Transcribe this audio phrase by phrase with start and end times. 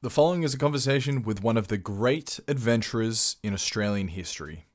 [0.00, 4.66] The following is a conversation with one of the great adventurers in Australian history,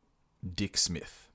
[0.44, 1.30] Dick Smith.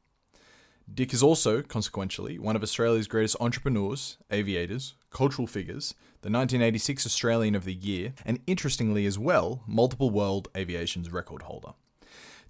[0.92, 7.54] Dick is also, consequentially, one of Australia's greatest entrepreneurs, aviators, cultural figures, the 1986 Australian
[7.54, 11.72] of the Year, and interestingly as well, multiple world aviation's record holder.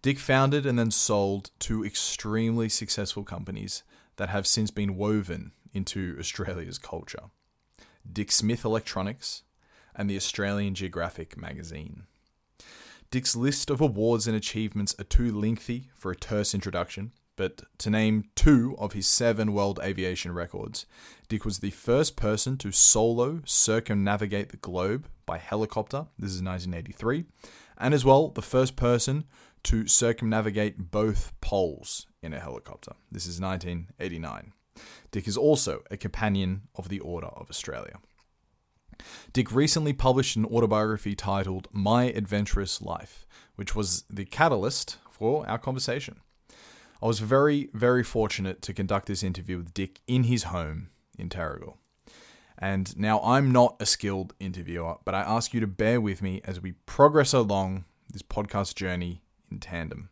[0.03, 3.85] Dick founded and then sold two extremely successful companies
[4.17, 7.31] that have since been woven into Australia's culture
[8.13, 9.45] Dick Smith Electronics
[9.99, 12.05] and the Australian Geographic magazine.
[13.11, 17.91] Dick's list of awards and achievements are too lengthy for a terse introduction, but to
[17.91, 20.87] name two of his seven world aviation records,
[21.29, 27.25] Dick was the first person to solo circumnavigate the globe by helicopter, this is 1983,
[27.79, 29.25] and as well the first person
[29.65, 34.53] to circumnavigate both poles in a helicopter, this is 1989.
[35.11, 37.99] Dick is also a companion of the Order of Australia.
[39.33, 43.27] Dick recently published an autobiography titled My Adventurous Life,
[43.57, 46.21] which was the catalyst for our conversation.
[47.03, 51.29] I was very, very fortunate to conduct this interview with Dick in his home in
[51.29, 51.77] Terrey Hills.
[52.59, 56.41] And now I'm not a skilled interviewer, but I ask you to bear with me
[56.45, 60.11] as we progress along this podcast journey in tandem.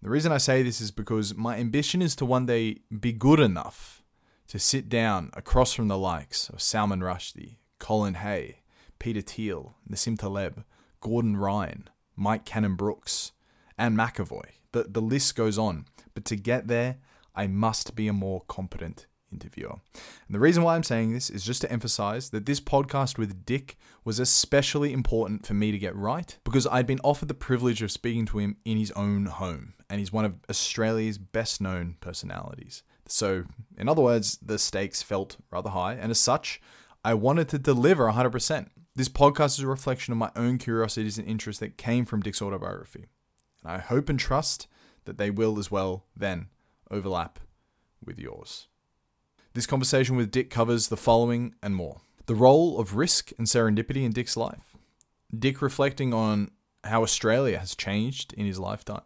[0.00, 3.40] The reason I say this is because my ambition is to one day be good
[3.40, 4.02] enough
[4.48, 8.60] to sit down across from the likes of Salman Rushdie, Colin Hay,
[8.98, 10.64] Peter Thiel, Nassim Taleb,
[11.02, 13.32] Gordon Ryan, Mike Cannon Brooks,
[13.76, 14.46] and McAvoy.
[14.72, 15.84] The, the list goes on.
[16.14, 16.96] But to get there,
[17.34, 19.80] I must be a more competent interviewer.
[19.92, 23.44] And the reason why I'm saying this is just to emphasize that this podcast with
[23.44, 27.82] Dick was especially important for me to get right because I'd been offered the privilege
[27.82, 31.96] of speaking to him in his own home, and he's one of Australia's best known
[32.00, 32.82] personalities.
[33.06, 33.44] So,
[33.76, 36.62] in other words, the stakes felt rather high, and as such,
[37.06, 38.68] I wanted to deliver 100%.
[38.96, 42.40] This podcast is a reflection of my own curiosities and interests that came from Dick's
[42.40, 43.04] autobiography.
[43.62, 44.66] And I hope and trust
[45.04, 46.46] that they will as well then
[46.90, 47.38] overlap
[48.02, 48.68] with yours.
[49.52, 54.02] This conversation with Dick covers the following and more the role of risk and serendipity
[54.02, 54.74] in Dick's life,
[55.38, 56.50] Dick reflecting on
[56.84, 59.02] how Australia has changed in his lifetime,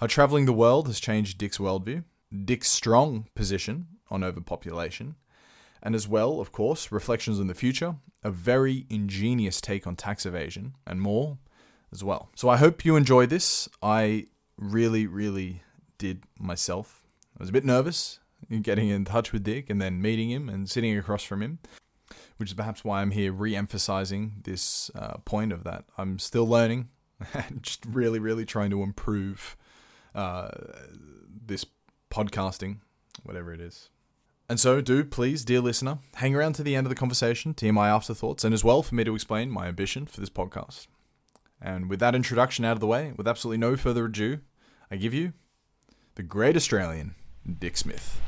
[0.00, 2.04] how traveling the world has changed Dick's worldview,
[2.44, 5.14] Dick's strong position on overpopulation,
[5.82, 10.26] and as well, of course, reflections on the future, a very ingenious take on tax
[10.26, 11.38] evasion, and more
[11.92, 12.30] as well.
[12.34, 13.68] So I hope you enjoyed this.
[13.82, 14.26] I
[14.58, 15.62] really, really
[15.98, 17.04] did myself.
[17.38, 20.48] I was a bit nervous in getting in touch with Dick and then meeting him
[20.48, 21.58] and sitting across from him,
[22.36, 25.84] which is perhaps why I'm here re emphasizing this uh, point of that.
[25.98, 26.88] I'm still learning
[27.34, 29.56] and just really, really trying to improve
[30.14, 30.48] uh,
[31.46, 31.66] this
[32.10, 32.78] podcasting,
[33.22, 33.90] whatever it is.
[34.48, 37.66] And so, do please, dear listener, hang around to the end of the conversation to
[37.66, 40.86] hear my afterthoughts and as well for me to explain my ambition for this podcast.
[41.60, 44.38] And with that introduction out of the way, with absolutely no further ado,
[44.88, 45.32] I give you
[46.14, 47.16] the great Australian,
[47.58, 48.20] Dick Smith.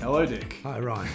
[0.00, 0.58] Hello, Dick.
[0.64, 1.08] Hi, Ryan.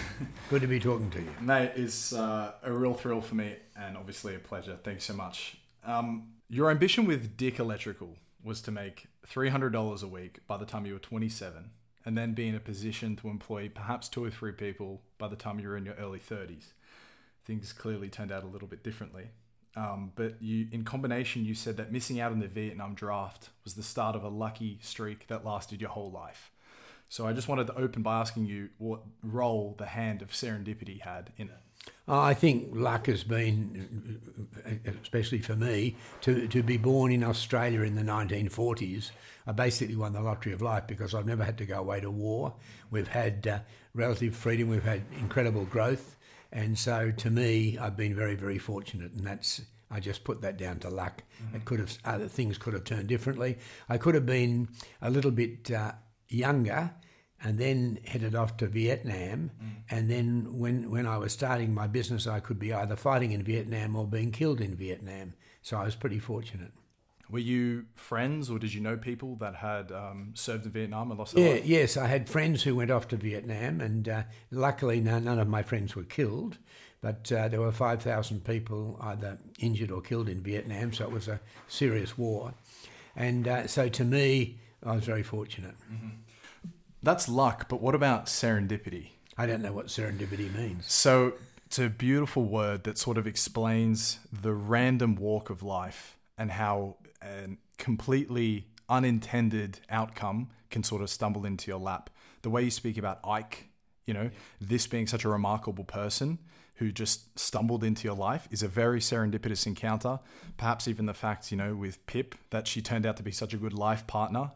[0.50, 1.30] Good to be talking to you.
[1.42, 4.78] Mate, it's uh, a real thrill for me and obviously a pleasure.
[4.82, 5.58] Thanks so much.
[5.84, 10.86] Um, your ambition with Dick Electrical was to make $300 a week by the time
[10.86, 11.70] you were 27
[12.06, 15.36] and then be in a position to employ perhaps two or three people by the
[15.36, 16.72] time you were in your early 30s.
[17.44, 19.26] Things clearly turned out a little bit differently.
[19.76, 23.74] Um, but you, in combination, you said that missing out on the Vietnam draft was
[23.74, 26.50] the start of a lucky streak that lasted your whole life.
[27.08, 31.00] So I just wanted to open by asking you what role the hand of serendipity
[31.00, 31.56] had in it.
[32.06, 34.20] Uh, I think luck has been,
[35.02, 39.10] especially for me, to, to be born in Australia in the 1940s.
[39.46, 42.10] I basically won the lottery of life because I've never had to go away to
[42.10, 42.54] war.
[42.90, 43.58] We've had uh,
[43.94, 46.16] relative freedom, we've had incredible growth.
[46.52, 49.12] And so to me, I've been very, very fortunate.
[49.12, 51.22] And that's, I just put that down to luck.
[51.42, 51.56] Mm-hmm.
[51.56, 53.58] It could have, other things could have turned differently.
[53.88, 54.68] I could have been
[55.02, 55.70] a little bit.
[55.70, 55.92] Uh,
[56.28, 56.92] younger
[57.42, 59.50] and then headed off to Vietnam.
[59.62, 59.70] Mm.
[59.90, 63.42] And then when, when I was starting my business, I could be either fighting in
[63.42, 65.34] Vietnam or being killed in Vietnam.
[65.62, 66.72] So I was pretty fortunate.
[67.30, 71.18] Were you friends or did you know people that had um, served in Vietnam and
[71.18, 71.66] lost their yeah, life?
[71.66, 75.46] Yes, I had friends who went off to Vietnam, and uh, luckily none, none, of
[75.46, 76.56] my friends were killed.
[77.02, 81.28] But uh, there were 5,000 people either injured or killed in Vietnam, so it was
[81.28, 82.54] a serious war.
[83.14, 85.74] And uh, so to me, I was very fortunate.
[85.92, 86.08] Mm-hmm.
[87.02, 89.10] That's luck, but what about serendipity?
[89.36, 90.92] I don't know what serendipity means.
[90.92, 91.34] So
[91.66, 96.96] it's a beautiful word that sort of explains the random walk of life and how
[97.22, 102.10] a completely unintended outcome can sort of stumble into your lap.
[102.42, 103.68] The way you speak about Ike,
[104.06, 106.38] you know, this being such a remarkable person
[106.78, 110.20] who just stumbled into your life is a very serendipitous encounter.
[110.56, 113.52] Perhaps even the fact, you know, with Pip that she turned out to be such
[113.52, 114.52] a good life partner,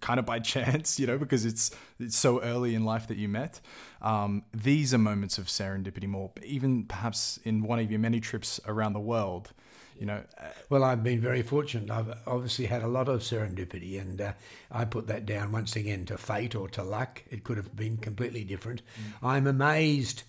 [0.00, 1.70] kind of by chance, you know, because it's
[2.00, 3.60] it's so early in life that you met.
[4.02, 8.60] Um, these are moments of serendipity more, even perhaps in one of your many trips
[8.66, 9.52] around the world.
[9.96, 11.88] You know, uh, Well, I've been very fortunate.
[11.88, 14.32] I've obviously had a lot of serendipity, and uh,
[14.72, 17.22] I put that down once again to fate or to luck.
[17.30, 18.82] It could have been completely different.
[19.22, 20.24] I'm amazed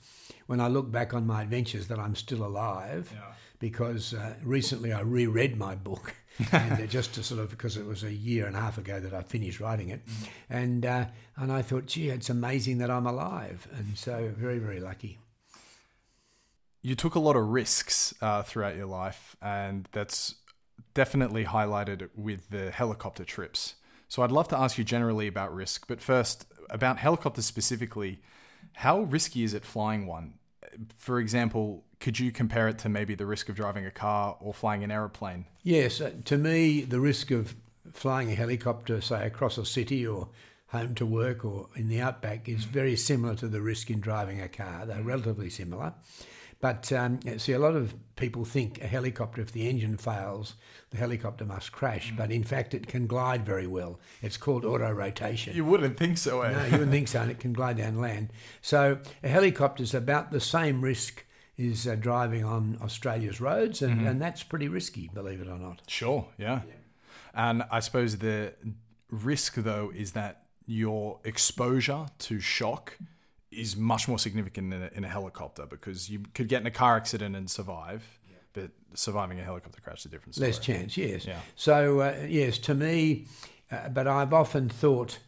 [0.47, 3.13] when I look back on my adventures that I'm still alive
[3.59, 6.15] because uh, recently I reread my book.
[6.51, 8.99] and uh, just to sort of because it was a year and a half ago
[8.99, 10.01] that I finished writing it,
[10.49, 11.05] and uh,
[11.37, 15.17] and I thought, gee, it's amazing that I'm alive, and so very very lucky.
[16.81, 20.35] you took a lot of risks uh, throughout your life, and that's
[20.93, 23.75] definitely highlighted with the helicopter trips.
[24.09, 28.19] So I'd love to ask you generally about risk, but first about helicopters specifically.
[28.75, 30.35] How risky is it flying one?
[30.97, 34.53] For example, could you compare it to maybe the risk of driving a car or
[34.53, 35.45] flying an aeroplane?
[35.63, 37.55] Yes, uh, to me, the risk of
[37.93, 40.29] flying a helicopter, say across a city or
[40.67, 44.41] home to work or in the outback, is very similar to the risk in driving
[44.41, 44.85] a car.
[44.85, 45.93] They're relatively similar.
[46.61, 50.55] But um, see, a lot of people think a helicopter, if the engine fails,
[50.89, 52.13] the helicopter must crash.
[52.15, 53.99] But in fact, it can glide very well.
[54.21, 55.55] It's called auto rotation.
[55.55, 56.51] You wouldn't think so, eh?
[56.51, 58.31] No, you wouldn't think so, and it can glide down land.
[58.61, 61.25] So a helicopter is about the same risk
[61.59, 65.81] as uh, driving on Australia's roads, and, and that's pretty risky, believe it or not.
[65.87, 66.61] Sure, yeah.
[67.33, 68.53] And I suppose the
[69.11, 72.97] risk, though, is that your exposure to shock
[73.55, 76.71] is much more significant in a, in a helicopter because you could get in a
[76.71, 78.19] car accident and survive,
[78.53, 80.49] but surviving a helicopter crash is a different story.
[80.49, 81.25] Less chance, yes.
[81.25, 81.39] Yeah.
[81.55, 83.27] So, uh, yes, to me,
[83.71, 85.19] uh, but I've often thought,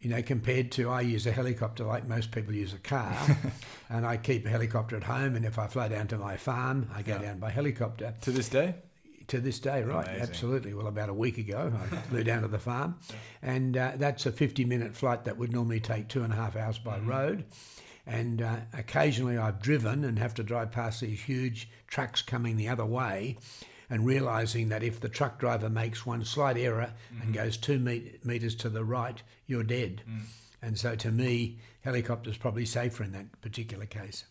[0.00, 3.16] you know, compared to I use a helicopter like most people use a car,
[3.88, 6.88] and I keep a helicopter at home, and if I fly down to my farm,
[6.94, 8.14] I go down by helicopter.
[8.22, 8.74] To this day?
[9.28, 10.06] To this day, right?
[10.06, 10.22] Amazing.
[10.22, 10.74] Absolutely.
[10.74, 12.96] Well, about a week ago, I flew down to the farm,
[13.42, 16.54] and uh, that's a 50 minute flight that would normally take two and a half
[16.54, 17.44] hours by road.
[18.06, 22.68] And uh, occasionally I've driven and have to drive past these huge trucks coming the
[22.68, 23.36] other way,
[23.90, 28.24] and realizing that if the truck driver makes one slight error and goes two met-
[28.24, 30.02] meters to the right, you're dead.
[30.62, 34.24] And so to me, helicopter's probably safer in that particular case.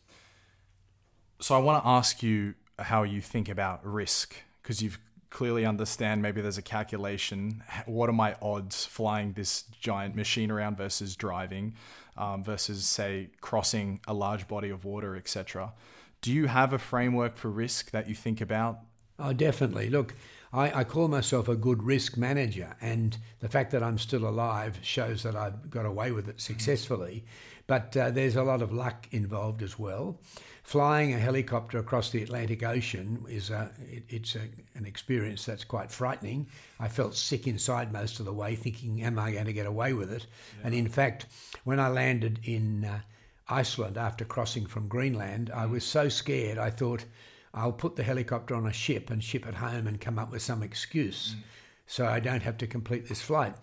[1.41, 4.97] So I want to ask you how you think about risk because you've
[5.29, 7.61] clearly understand maybe there's a calculation.
[7.85, 11.75] What are my odds flying this giant machine around versus driving
[12.17, 15.73] um, versus say crossing a large body of water, etc.
[16.21, 18.79] Do you have a framework for risk that you think about?
[19.19, 19.91] Oh, definitely.
[19.91, 20.15] Look,
[20.51, 24.79] I, I call myself a good risk manager, and the fact that I'm still alive
[24.81, 27.23] shows that I've got away with it successfully.
[27.67, 30.19] But uh, there's a lot of luck involved as well.
[30.65, 34.41] Flying a helicopter across the Atlantic Ocean is a, it, it's a,
[34.73, 36.47] an experience that's quite frightening.
[36.79, 39.93] I felt sick inside most of the way, thinking, "Am I going to get away
[39.93, 40.25] with it?"
[40.63, 41.27] And in fact,
[41.65, 43.01] when I landed in uh,
[43.47, 45.69] Iceland after crossing from Greenland, I mm.
[45.69, 46.57] was so scared.
[46.57, 47.05] I thought,
[47.53, 50.41] I'll put the helicopter on a ship and ship it home and come up with
[50.41, 51.43] some excuse mm.
[51.85, 53.53] so I don't have to complete this flight.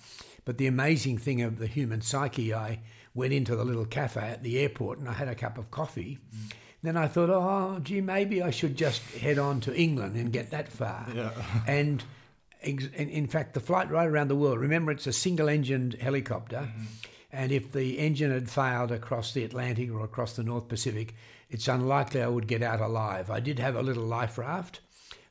[0.45, 2.79] But the amazing thing of the human psyche, I
[3.13, 6.21] went into the little cafe at the airport and I had a cup of coffee.
[6.33, 6.53] Mm.
[6.83, 10.51] Then I thought, oh, gee, maybe I should just head on to England and get
[10.51, 11.07] that far.
[11.15, 11.31] Yeah.
[11.67, 12.03] and
[12.63, 16.69] ex- in fact, the flight right around the world, remember it's a single engined helicopter.
[17.31, 21.15] And if the engine had failed across the Atlantic or across the North Pacific,
[21.49, 23.31] it's unlikely I would get out alive.
[23.31, 24.81] I did have a little life raft,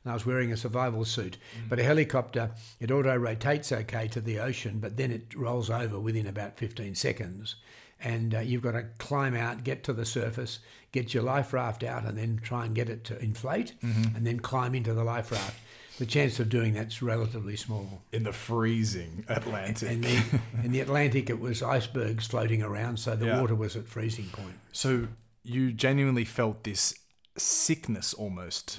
[0.02, 1.36] and I was wearing a survival suit.
[1.68, 6.00] But a helicopter, it auto rotates okay to the ocean, but then it rolls over
[6.00, 7.56] within about 15 seconds.
[8.00, 10.58] And uh, you've got to climb out, get to the surface,
[10.92, 14.16] get your life raft out, and then try and get it to inflate, mm-hmm.
[14.16, 15.58] and then climb into the life raft.
[15.98, 18.02] The chance of doing that's relatively small.
[18.12, 19.90] In the freezing Atlantic.
[19.90, 23.40] And the, in the Atlantic, it was icebergs floating around, so the Yeah.
[23.40, 24.54] water was at freezing point.
[24.72, 25.08] So
[25.42, 26.94] you genuinely felt this
[27.36, 28.78] sickness almost.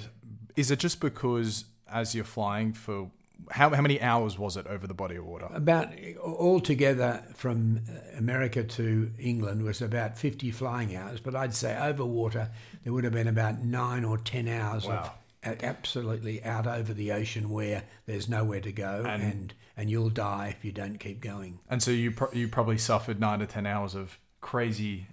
[0.56, 3.12] Is it just because as you're flying for
[3.52, 5.48] how, how many hours was it over the body of water?
[5.54, 5.90] About
[6.24, 12.06] altogether from uh, America to England was about 50 flying hours, but I'd say over
[12.06, 12.50] water
[12.84, 15.12] there would have been about nine or 10 hours Wow.
[15.44, 20.10] of absolutely out over the ocean where there's nowhere to go And- and, and, you'll
[20.10, 21.60] die if you don't keep going.
[21.70, 25.08] And so you pro- you probably suffered nine to ten hours of crazy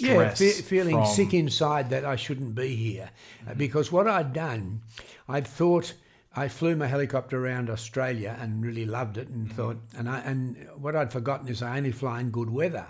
[0.00, 0.38] Yeah, stress.
[0.40, 1.14] fe- feeling from- Mm-hmm.
[1.14, 3.10] sick inside that I shouldn't be here.
[3.48, 4.80] Uh, because what I'd done,
[5.28, 5.94] I'd thought
[6.38, 9.56] I flew my helicopter around Australia and really loved it, and mm-hmm.
[9.56, 12.86] thought, and I, and what I'd forgotten is I only fly in good weather,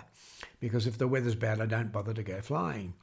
[0.59, 2.93] because if the weather's bad, I don't bother to go flying.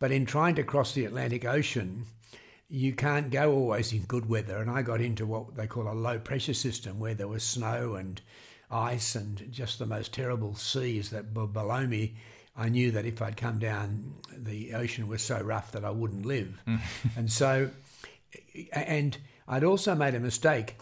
[0.00, 2.06] But in trying to cross the Atlantic Ocean,
[2.68, 5.94] you can't go always in good weather, and I got into what they call a
[5.94, 8.20] low pressure system, where there was snow and
[8.68, 12.16] ice and just the most terrible seas that were below me.
[12.56, 16.26] I knew that if I'd come down, the ocean was so rough that I wouldn't
[16.26, 16.60] live.
[16.66, 16.80] Mm.
[17.16, 17.70] and so,
[18.72, 19.16] and
[19.48, 20.76] I'd also made a mistake.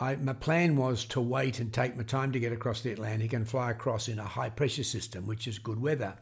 [0.00, 3.32] I, my plan was to wait and take my time to get across the Atlantic
[3.32, 6.14] and fly across in a high pressure system, which is good weather.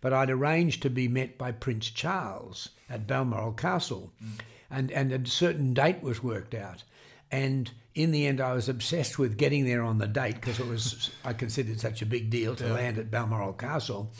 [0.00, 4.40] But I'd arranged to be met by Prince Charles at Balmoral Castle, mm.
[4.70, 6.84] and, and a certain date was worked out.
[7.30, 10.66] And in the end, I was obsessed with getting there on the date because it
[10.66, 12.72] was I considered such a big deal to yeah.
[12.72, 14.10] land at Balmoral Castle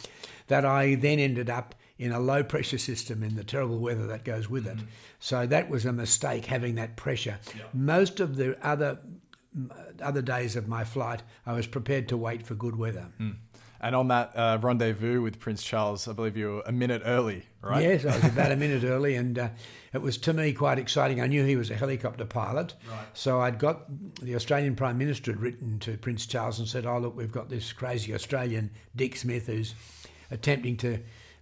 [0.48, 4.24] that I then ended up in a low pressure system in the terrible weather that
[4.24, 4.78] goes with mm-hmm.
[4.78, 4.84] it.
[5.18, 7.38] So that was a mistake having that pressure.
[7.56, 7.64] Yeah.
[7.72, 8.98] Most of the other
[10.00, 13.08] other days of my flight, I was prepared to wait for good weather.
[13.18, 13.36] Mm.
[13.80, 17.46] And on that uh, rendezvous with Prince Charles, I believe you were a minute early,
[17.62, 17.82] right?
[17.82, 19.48] Yes, I was about a minute early, and uh,
[19.92, 21.20] it was to me quite exciting.
[21.20, 23.06] I knew he was a helicopter pilot, right.
[23.14, 23.84] so I'd got
[24.20, 27.50] the Australian Prime Minister had written to Prince Charles and said, "Oh, look, we've got
[27.50, 29.74] this crazy Australian Dick Smith who's
[30.30, 30.98] attempting to."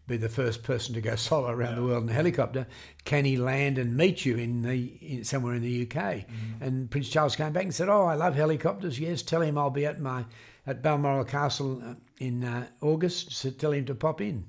[0.07, 1.75] Be the first person to go solo around yeah.
[1.77, 2.67] the world in a helicopter.
[3.05, 5.97] Can he land and meet you in the in, somewhere in the UK?
[5.97, 6.63] Mm-hmm.
[6.63, 9.01] And Prince Charles came back and said, "Oh, I love helicopters.
[9.01, 10.25] Yes, tell him I'll be at my
[10.67, 13.33] at Balmoral Castle uh, in uh, August.
[13.33, 14.45] So tell him to pop in.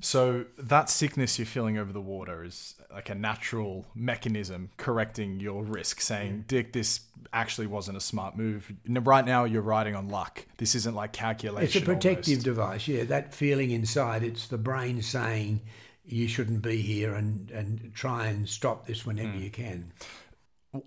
[0.00, 5.62] So that sickness you're feeling over the water is like a natural mechanism correcting your
[5.62, 7.00] risk, saying, "Dick, this
[7.32, 8.72] actually wasn't a smart move.
[8.88, 10.46] Right now, you're riding on luck.
[10.56, 12.44] This isn't like calculation." It's a protective almost.
[12.44, 12.88] device.
[12.88, 14.22] Yeah, that feeling inside.
[14.22, 15.60] It's the brain saying,
[16.06, 19.44] "You shouldn't be here," and and try and stop this whenever mm.
[19.44, 19.92] you can.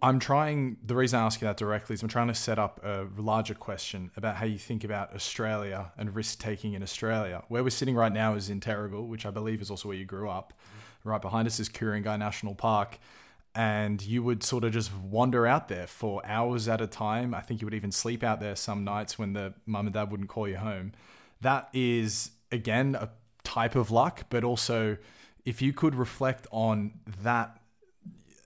[0.02, 2.80] I'm trying, the reason I ask you that directly is I'm trying to set up
[2.84, 7.44] a larger question about how you think about Australia and risk taking in Australia.
[7.50, 9.98] Where we're sitting right now is in Terrey Hills, which I believe is also where
[9.98, 10.54] you grew up.
[10.54, 11.10] Mm-hmm.
[11.10, 12.98] Right behind us is Ku-ring-gai National Park.
[13.56, 17.36] And you would sort of just wander out there for hours at a time.
[17.36, 20.10] I think you would even sleep out there some nights when the mum and dad
[20.10, 20.94] wouldn't call you home.
[21.42, 23.10] That is, again, a
[23.44, 24.98] type of luck, but also
[25.44, 27.60] if you could reflect on that,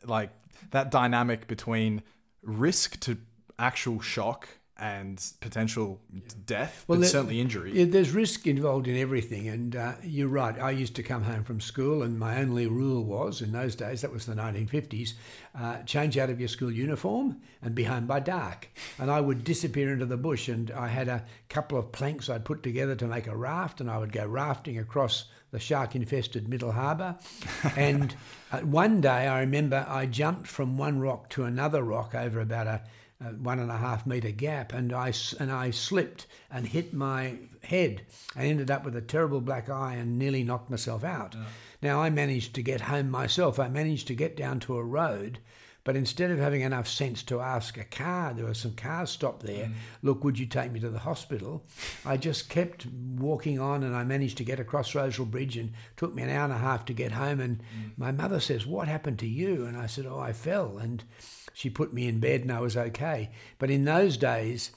[0.04, 0.32] like
[0.72, 2.04] that dynamic between
[2.42, 3.18] risk to
[3.60, 4.48] actual shock
[4.80, 6.00] and potential
[6.46, 7.72] death, well, but there, certainly injury.
[7.74, 10.60] Yeah, there's risk involved in everything, and uh, you're right.
[10.60, 14.02] I used to come home from school, and my only rule was in those days,
[14.02, 15.14] that was the 1950s,
[15.60, 18.70] uh, change out of your school uniform and be home by dark.
[19.00, 22.46] And I would disappear into the bush, and I had a couple of planks I'd
[22.46, 26.48] put together to make a raft, and I would go rafting across the shark infested
[26.48, 27.16] Middle Harbour.
[27.76, 28.16] and
[28.52, 32.68] uh, one day I remember I jumped from one rock to another rock over about
[32.68, 32.82] a,
[33.22, 37.36] a one and a half metre gap and I, and I slipped and hit my
[37.64, 38.02] head
[38.36, 41.36] and ended up with a terrible black eye and nearly knocked myself out.
[41.36, 41.46] Yeah.
[41.82, 43.60] Now I managed to get home myself.
[43.60, 45.40] I managed to get down to a road
[45.88, 49.44] but instead of having enough sense to ask a car, there were some cars stopped
[49.44, 49.74] there, mm.
[50.02, 51.64] look, would you take me to the hospital?
[52.06, 56.14] I just kept walking on and I managed to get across Roseville Bridge and took
[56.14, 57.40] me an hour and a half to get home.
[57.40, 57.92] And mm.
[57.96, 59.66] my mother says, What happened to you?
[59.66, 60.78] And I said, Oh, I fell.
[60.78, 61.06] And
[61.54, 63.30] she put me in bed and I was okay.
[63.58, 64.72] But in those days,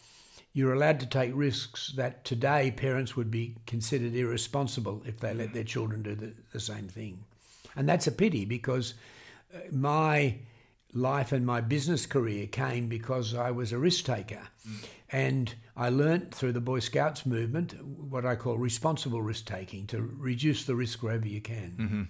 [0.53, 5.55] you're allowed to take risks that today parents would be considered irresponsible if they let
[5.55, 7.25] their children do the, the same thing.
[7.75, 8.95] And that's a pity because
[9.53, 10.37] uh, my
[10.93, 14.49] life and my business career came because I was a risk taker.
[14.69, 14.85] Mm.
[15.13, 20.01] And I learnt through the Boy Scouts movement what I call responsible risk taking to
[20.01, 21.77] reduce the risk wherever you can.
[21.79, 22.03] Mm-hmm.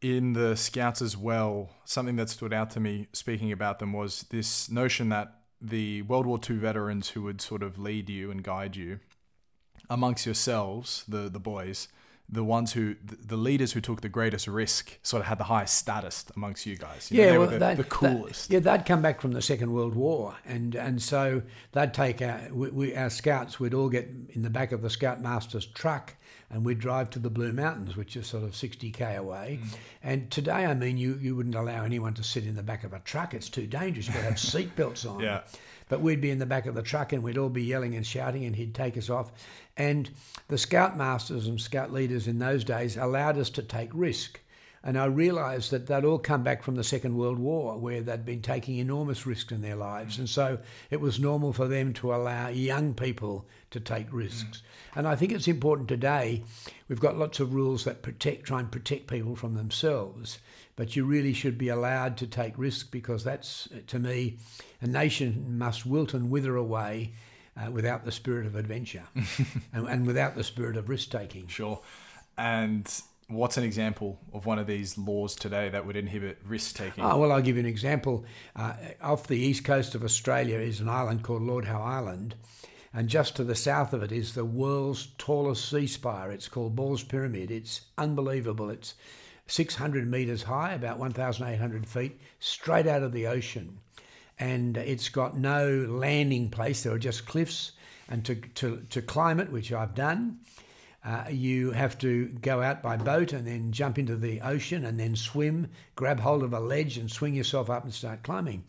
[0.00, 4.26] In the Scouts as well, something that stood out to me speaking about them was
[4.30, 8.42] this notion that the World War II veterans who would sort of lead you and
[8.42, 9.00] guide you
[9.90, 11.88] amongst yourselves, the, the boys,
[12.32, 15.76] the ones who the leaders who took the greatest risk sort of had the highest
[15.76, 17.10] status amongst you guys.
[17.10, 18.48] You yeah, know, well, the, that, the coolest.
[18.48, 22.22] That, yeah, they'd come back from the Second World War, and and so they'd take
[22.22, 23.58] our we, we, our scouts.
[23.58, 26.14] We'd all get in the back of the scoutmaster's truck,
[26.50, 29.58] and we'd drive to the Blue Mountains, which is sort of sixty k away.
[29.62, 29.76] Mm.
[30.02, 32.92] And today, I mean, you you wouldn't allow anyone to sit in the back of
[32.92, 33.34] a truck.
[33.34, 34.06] It's too dangerous.
[34.06, 35.20] You've got to have seatbelts on.
[35.20, 35.40] Yeah.
[35.90, 38.06] But we'd be in the back of the truck and we'd all be yelling and
[38.06, 39.32] shouting, and he'd take us off.
[39.76, 40.08] And
[40.48, 44.40] the scout masters and scout leaders in those days allowed us to take risk.
[44.82, 48.24] And I realised that they'd all come back from the Second World War, where they'd
[48.24, 50.18] been taking enormous risks in their lives.
[50.18, 50.58] And so
[50.90, 54.58] it was normal for them to allow young people to take risks.
[54.58, 54.96] Mm.
[54.96, 56.44] And I think it's important today.
[56.88, 60.38] We've got lots of rules that protect, try and protect people from themselves,
[60.80, 64.38] but you really should be allowed to take risk because that's, to me,
[64.80, 67.12] a nation must wilt and wither away
[67.54, 69.02] uh, without the spirit of adventure
[69.74, 71.46] and, and without the spirit of risk taking.
[71.48, 71.78] Sure.
[72.38, 72.90] And
[73.28, 77.04] what's an example of one of these laws today that would inhibit risk taking?
[77.04, 78.24] Oh, well, I'll give you an example.
[78.56, 78.72] Uh,
[79.02, 82.36] off the east coast of Australia is an island called Lord Howe Island,
[82.94, 86.32] and just to the south of it is the world's tallest sea spire.
[86.32, 87.50] It's called Ball's Pyramid.
[87.50, 88.70] It's unbelievable.
[88.70, 88.94] It's
[89.50, 93.78] 600 metres high, about 1,800 feet, straight out of the ocean.
[94.38, 97.72] And it's got no landing place, there are just cliffs.
[98.08, 100.40] And to, to, to climb it, which I've done,
[101.04, 104.98] uh, you have to go out by boat and then jump into the ocean and
[104.98, 108.64] then swim, grab hold of a ledge and swing yourself up and start climbing.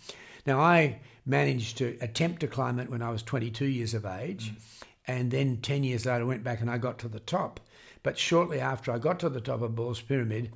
[0.45, 4.51] Now, I managed to attempt to climb it when I was 22 years of age,
[4.51, 4.85] mm.
[5.07, 7.59] and then 10 years later, I went back and I got to the top.
[8.03, 10.51] But shortly after I got to the top of Ball's Pyramid,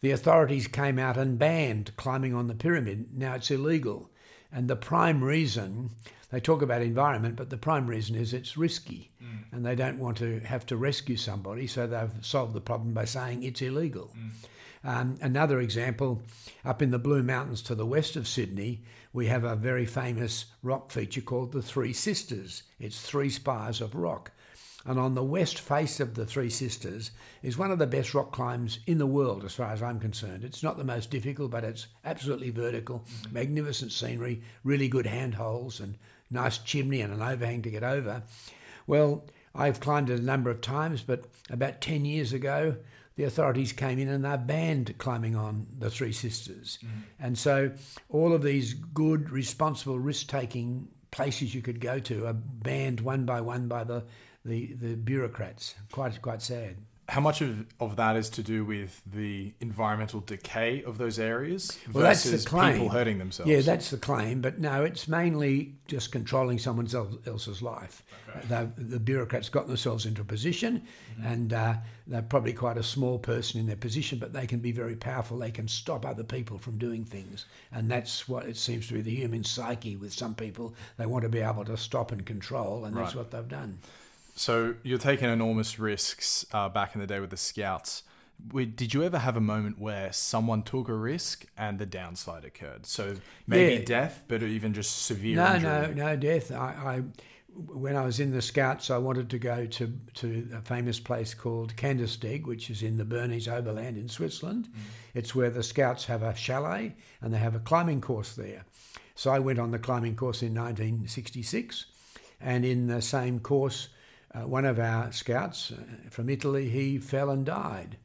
[0.00, 3.16] the authorities came out and banned climbing on the pyramid.
[3.16, 4.10] Now it's illegal.
[4.52, 5.90] And the prime reason,
[6.30, 9.10] they talk about environment, but the prime reason is it's risky.
[9.22, 9.44] Mm.
[9.50, 13.04] And they don't want to have to rescue somebody, so they've solved the problem by
[13.04, 14.10] saying it's illegal.
[14.16, 14.30] Mm.
[14.84, 16.22] Um, another example,
[16.64, 18.82] up in the Blue Mountains to the west of Sydney,
[19.14, 22.64] we have a very famous rock feature called the Three Sisters.
[22.78, 24.32] It's three spires of rock.
[24.86, 27.10] And on the west face of the Three Sisters
[27.42, 30.44] is one of the best rock climbs in the world, as far as I'm concerned.
[30.44, 33.34] It's not the most difficult, but it's absolutely vertical, mm-hmm.
[33.34, 35.96] magnificent scenery, really good handholds, and
[36.30, 38.22] nice chimney and an overhang to get over.
[38.86, 39.24] Well,
[39.54, 42.76] I've climbed it a number of times, but about 10 years ago,
[43.16, 46.78] the authorities came in and they banned climbing on the Three Sisters.
[46.84, 47.00] Mm-hmm.
[47.20, 47.70] And so
[48.08, 53.24] all of these good, responsible, risk taking places you could go to are banned one
[53.24, 54.02] by one by the
[54.44, 55.74] the, the bureaucrats.
[55.90, 56.76] Quite quite sad.
[57.06, 61.78] How much of, of that is to do with the environmental decay of those areas
[61.92, 62.72] well, versus that's the claim.
[62.72, 63.50] people hurting themselves?
[63.50, 64.40] Yeah, that's the claim.
[64.40, 66.88] But no, it's mainly just controlling someone
[67.26, 68.02] else's life.
[68.30, 68.68] Okay.
[68.78, 70.82] The, bureaucrats got themselves into a position,
[71.12, 71.26] mm-hmm.
[71.26, 71.74] and uh,
[72.06, 75.38] they're probably quite a small person in their position, but they can be very powerful.
[75.38, 79.02] They can stop other people from doing things, and that's what it seems to be
[79.02, 80.74] the human psyche with some people.
[80.96, 83.02] They want to be able to stop and control, and right.
[83.02, 83.78] that's what they've done.
[84.34, 88.02] So you're taking enormous risks uh, back in the day with the scouts.
[88.52, 92.84] Did you ever have a moment where someone took a risk and the downside occurred?
[92.84, 93.14] So
[93.46, 93.84] maybe yeah.
[93.84, 95.36] death, but even just severe.
[95.36, 95.70] No, injury?
[95.70, 96.50] no, no death.
[96.50, 97.02] I, I,
[97.54, 101.32] when I was in the Scouts, I wanted to go to to a famous place
[101.32, 104.68] called Kandersteg, which is in the Bernese Oberland in Switzerland.
[104.68, 104.80] Mm.
[105.14, 108.64] It's where the Scouts have a chalet and they have a climbing course there.
[109.14, 111.86] So I went on the climbing course in 1966,
[112.40, 113.90] and in the same course
[114.34, 117.96] uh, one of our scouts uh, from Italy, he fell and died.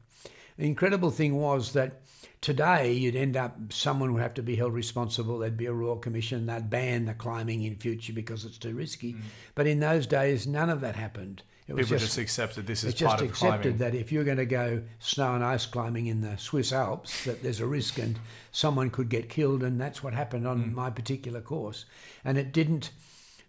[0.56, 2.02] The incredible thing was that
[2.40, 5.38] today you'd end up, someone would have to be held responsible.
[5.38, 6.46] There'd be a royal commission.
[6.46, 9.14] They'd ban the climbing in future because it's too risky.
[9.14, 9.20] Mm.
[9.54, 11.42] But in those days, none of that happened.
[11.66, 13.30] It was People just, just accepted this is part of climbing.
[13.30, 16.36] It's just accepted that if you're going to go snow and ice climbing in the
[16.36, 18.18] Swiss Alps, that there's a risk and
[18.50, 20.74] someone could get killed, and that's what happened on mm.
[20.74, 21.84] my particular course.
[22.24, 22.90] And it didn't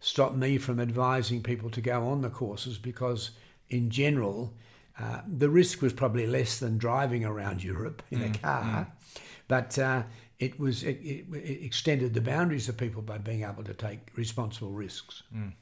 [0.02, 3.32] stop me from advising people to go on the courses because,
[3.70, 4.54] in general,
[5.00, 9.22] uh, the risk was probably less than driving around Europe in mm, a car, mm.
[9.48, 10.04] but uh,
[10.40, 14.00] it was it, it, it, extended the boundaries of people by being able to take
[14.16, 15.24] responsible risks.
[15.34, 15.54] Mm.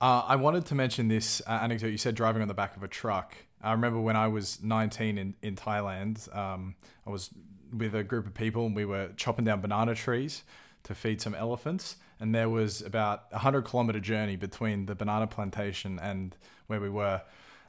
[0.00, 1.88] Uh, I wanted to mention this uh, anecdote.
[1.88, 3.36] You said driving on the back of a truck.
[3.62, 6.34] I remember when I was 19 in in Thailand.
[6.34, 6.74] Um,
[7.06, 7.30] I was
[7.72, 10.42] with a group of people and we were chopping down banana trees
[10.82, 15.26] to feed some elephants and there was about a hundred kilometer journey between the banana
[15.26, 17.22] plantation and where we were.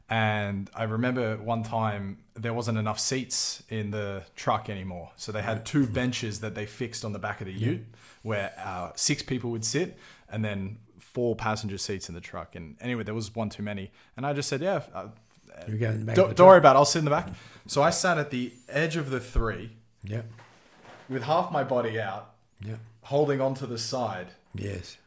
[0.09, 5.41] And I remember one time there wasn't enough seats in the truck anymore, so they
[5.41, 7.85] had two benches that they fixed on the back of the Ute
[8.23, 9.97] where uh, six people would sit,
[10.29, 12.55] and then four passenger seats in the truck.
[12.55, 15.07] And anyway, there was one too many, and I just said, "Yeah, uh,
[16.15, 16.79] don't, don't worry about it.
[16.79, 17.29] I'll sit in the back."
[17.67, 19.71] So I sat at the edge of the three,
[20.03, 20.23] yeah,
[21.09, 24.97] with half my body out, yeah, holding onto the side, Yes.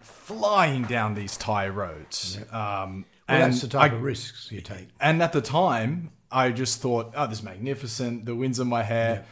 [0.00, 2.36] Flying down these Thai roads.
[2.38, 2.52] Yep.
[2.52, 4.88] Um, well, and that's the type I, of risks you take.
[5.00, 8.26] And at the time, I just thought, oh, this is magnificent.
[8.26, 9.14] The wind's in my hair.
[9.14, 9.26] Yep.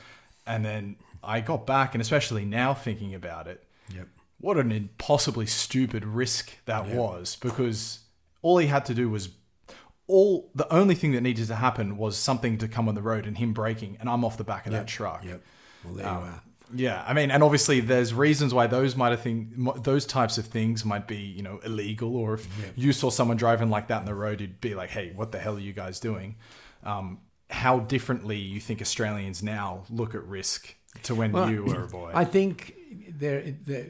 [0.46, 4.08] And then I got back, and especially now thinking about it, yep.
[4.38, 8.00] what an impossibly stupid risk that was because
[8.42, 9.30] all he had to do was
[10.06, 13.26] all the only thing that needed to happen was something to come on the road
[13.26, 15.24] and him braking, and I'm off the back of that truck.
[15.24, 15.42] Yep.
[15.84, 16.42] Well, there Um, you are.
[16.72, 20.46] Yeah, I mean, and obviously, there's reasons why those might have think those types of
[20.46, 22.16] things might be, you know, illegal.
[22.16, 25.12] Or if you saw someone driving like that in the road, you'd be like, "Hey,
[25.14, 26.36] what the hell are you guys doing?"
[26.82, 31.84] Um, how differently you think Australians now look at risk to when Well, you were
[31.84, 32.12] a boy?
[32.14, 32.74] I think
[33.08, 33.86] there, there,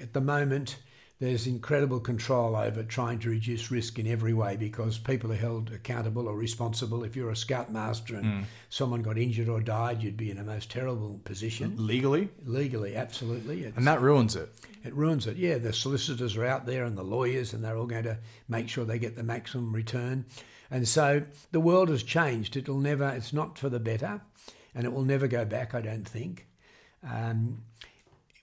[0.00, 0.76] at the moment,
[1.20, 5.72] there's incredible control over trying to reduce risk in every way because people are held
[5.72, 7.02] accountable or responsible.
[7.02, 8.44] If you're a scoutmaster and Mm.
[8.70, 11.74] someone got injured or died, you'd be in a most terrible position.
[11.76, 13.64] Legally, Legally, absolutely.
[13.64, 14.48] It's, and that ruins it.
[14.84, 15.36] it ruins it.
[15.36, 18.68] Yeah, the solicitors are out there and the lawyers, and they're all going to make
[18.68, 20.24] sure they get the maximum return.
[20.70, 22.56] And so the world has changed.
[22.56, 24.20] It'll never, it's not for the better,
[24.74, 26.46] and it will never go back, I don't think.
[27.02, 27.62] Um,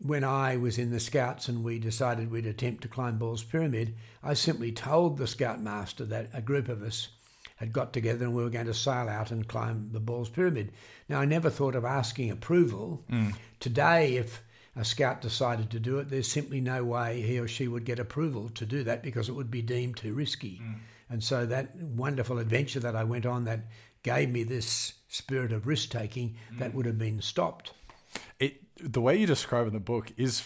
[0.02, 3.96] when I was in the Scouts and we decided we'd attempt to climb Ball's Pyramid,
[4.24, 7.10] I simply told the Scoutmaster that a group of us
[7.58, 10.74] had got together and we were going to sail out and climb the Ball's Pyramid.
[11.08, 13.04] Now, I never thought of asking approval.
[13.10, 13.30] Hmm.
[13.60, 14.44] Today, if
[14.76, 18.00] a scout decided to do it, there's simply no way he or she would get
[18.00, 20.58] approval to do that because it would be deemed too risky.
[20.58, 20.74] Hmm.
[21.10, 23.62] And so that wonderful adventure that I went on that
[24.04, 26.78] gave me this spirit of risk taking, that hmm.
[26.78, 27.72] would have been stopped.
[28.82, 30.44] The way you describe in the book is.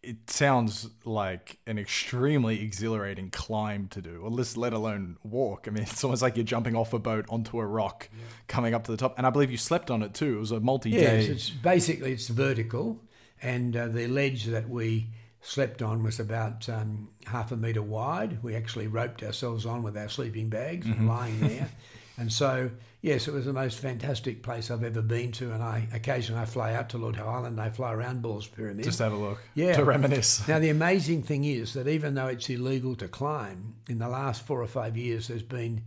[0.00, 5.66] It sounds like an extremely exhilarating climb to do, or let let alone walk.
[5.66, 8.08] I mean, it's almost like you're jumping off a boat onto a rock,
[8.48, 9.14] coming up to the top.
[9.16, 10.36] And I believe you slept on it too.
[10.36, 11.20] It was a multi-day.
[11.20, 13.00] Yes, it's basically it's vertical,
[13.40, 15.08] and uh, the ledge that we
[15.40, 18.42] slept on was about um, half a metre wide.
[18.42, 21.68] We actually roped ourselves on with our sleeping bags, lying there,
[22.18, 22.70] and so
[23.00, 25.50] yes, it was the most fantastic place I've ever been to.
[25.52, 28.84] And I occasionally I fly out to Lord Howe Island, I fly around Ball's Pyramid.
[28.84, 29.38] Just have a look.
[29.54, 29.72] Yeah.
[29.74, 30.46] To reminisce.
[30.46, 34.46] Now, the amazing thing is that even though it's illegal to climb, in the last
[34.46, 35.82] four or five years, there's been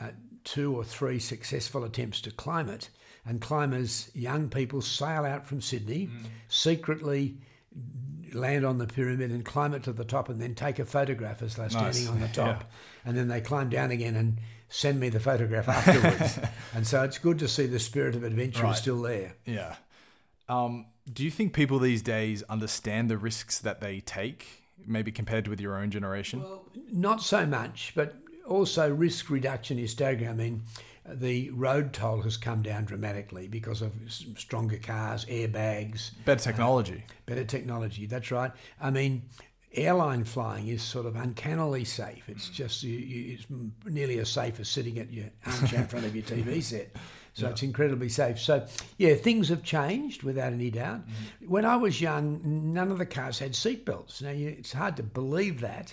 [0.00, 0.10] uh,
[0.44, 2.90] two or three successful attempts to climb it.
[3.28, 6.08] And climbers, young people, sail out from Sydney,
[6.46, 7.38] secretly
[8.32, 11.42] land on the pyramid and climb it to the top and then take a photograph
[11.42, 12.08] as they're standing Nice.
[12.08, 12.60] on the top.
[12.60, 12.66] Yeah.
[13.04, 16.38] And then they climb down again and send me the photograph afterwards.
[16.74, 18.72] and so it's good to see the spirit of adventure Right.
[18.72, 19.34] is still there.
[19.44, 19.76] Yeah.
[20.48, 24.46] Um, do you think people these days understand the risks that they take,
[24.86, 26.44] maybe compared with your own generation?
[26.92, 30.30] Not so much, but also risk reduction is staggering.
[30.30, 30.62] I mean,
[31.08, 37.04] the road toll has come down dramatically because of stronger cars, airbags, Better technology.
[37.26, 38.06] better technology.
[38.06, 38.50] That's right.
[38.80, 39.22] I mean,
[39.76, 42.24] airline flying is sort of uncannily safe.
[42.26, 42.30] Mm.
[42.30, 43.46] It's just you, you, it's
[43.84, 46.94] nearly as safe as sitting at your armchair in front of your TV set.
[47.34, 48.38] So it's incredibly safe.
[48.40, 51.06] So yeah, things have changed without any doubt.
[51.06, 51.50] Mm-hmm.
[51.50, 52.40] When I was young,
[52.72, 54.22] none of the cars had seatbelts.
[54.22, 55.92] Now you, it's hard to believe that.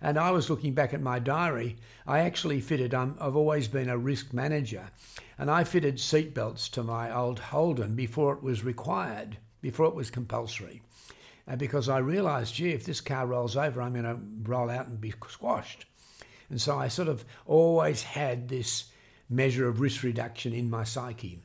[0.00, 1.76] And I was looking back at my diary.
[2.06, 2.94] I actually fitted.
[2.94, 4.90] Um, I've always been a risk manager,
[5.38, 10.10] and I fitted seatbelts to my old Holden before it was required, before it was
[10.10, 10.82] compulsory
[11.56, 14.18] because I realised, gee, if this car rolls over, I'm going to
[14.50, 15.86] roll out and be squashed.
[16.50, 18.86] And so I sort of always had this
[19.28, 21.40] measure of risk reduction in my psyche.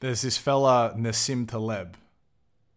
[0.00, 1.96] There's this fella Nassim Taleb.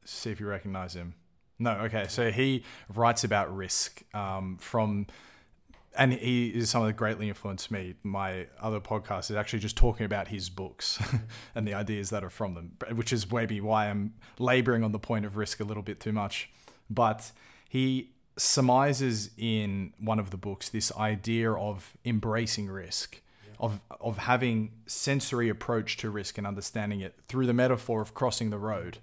[0.05, 1.13] See if you recognize him.
[1.59, 2.05] No, okay.
[2.09, 5.05] So he writes about risk um, from,
[5.97, 7.95] and he is someone that greatly influenced me.
[8.03, 11.01] My other podcast is actually just talking about his books
[11.55, 14.99] and the ideas that are from them, which is maybe why I'm laboring on the
[14.99, 16.49] point of risk a little bit too much.
[16.89, 17.31] But
[17.67, 23.21] he surmises in one of the books this idea of embracing risk
[23.59, 28.49] of of having sensory approach to risk and understanding it through the metaphor of crossing
[28.49, 28.97] the road.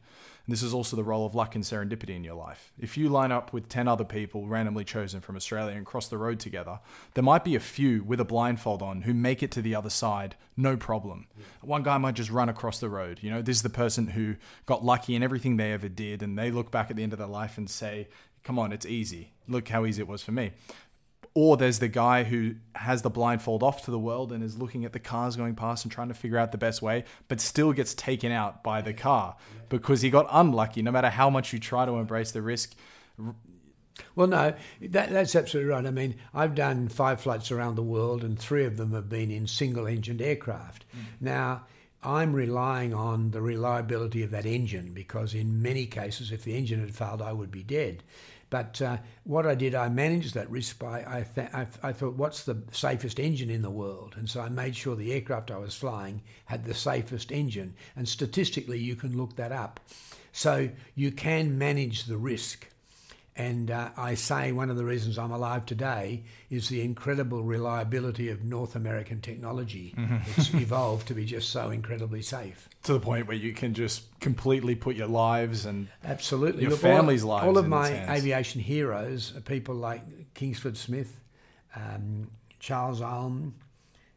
[0.49, 2.73] And this is also the role of luck and serendipity in your life.
[2.79, 6.17] If you line up with 10 other people randomly chosen from Australia and cross the
[6.17, 6.81] road together,
[7.13, 9.91] there might be a few with a blindfold on who make it to the other
[9.91, 11.27] side no problem.
[11.61, 13.19] One guy might just run across the road.
[13.21, 16.39] You know, this is the person who got lucky in everything they ever did and
[16.39, 18.09] they look back at the end of their life and say,
[18.43, 19.33] "Come on, it's easy.
[19.47, 20.53] Look how easy it was for me."
[21.35, 24.85] Or there's the guy who has the blindfold off to the world and is looking
[24.85, 27.73] at the cars going past and trying to figure out the best way, but still
[27.73, 29.37] gets taken out by the car
[29.69, 30.83] because he got unlucky.
[30.83, 32.75] No matter how much you try to embrace the risk,
[34.15, 35.87] Well, no, that, that's absolutely right.
[35.87, 39.31] I mean, I've done five flights around the world, and three of them have been
[39.31, 40.85] in single engined aircraft.
[40.97, 41.01] Mm.
[41.21, 41.67] Now,
[42.03, 46.81] I'm relying on the reliability of that engine because, in many cases, if the engine
[46.81, 48.03] had failed, I would be dead.
[48.51, 52.15] But uh, what I did, I managed that risk by I, th- I, I thought,
[52.15, 54.15] what's the safest engine in the world?
[54.17, 57.75] And so I made sure the aircraft I was flying had the safest engine.
[57.95, 59.81] And statistically, you can look that up.
[60.33, 62.68] So you can manage the risk
[63.39, 68.31] And uh, I say one of the reasons I'm alive today is the incredible reliability
[68.31, 69.95] of North American technology.
[70.37, 72.69] It's evolved to be just so incredibly safe.
[72.83, 76.63] To the point where you can just completely put your lives and Absolutely.
[76.63, 80.03] Your all- family's lives All of my aviation heroes are people like
[80.35, 81.21] Kingsford Smith,
[81.77, 83.55] um, Charles Ulm,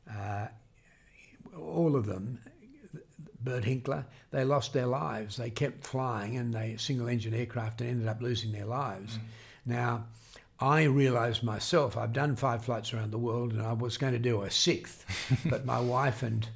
[0.09, 0.47] uh,
[1.55, 2.39] all of them,
[3.43, 5.37] Bert Hinkler, they lost their lives.
[5.37, 9.17] They kept flying and they single engine aircraft and ended up losing their lives.
[9.65, 10.05] Now,
[10.59, 14.19] I realised myself, I've done five flights around the world and I was going to
[14.19, 15.05] do a sixth,
[15.49, 16.47] but my wife and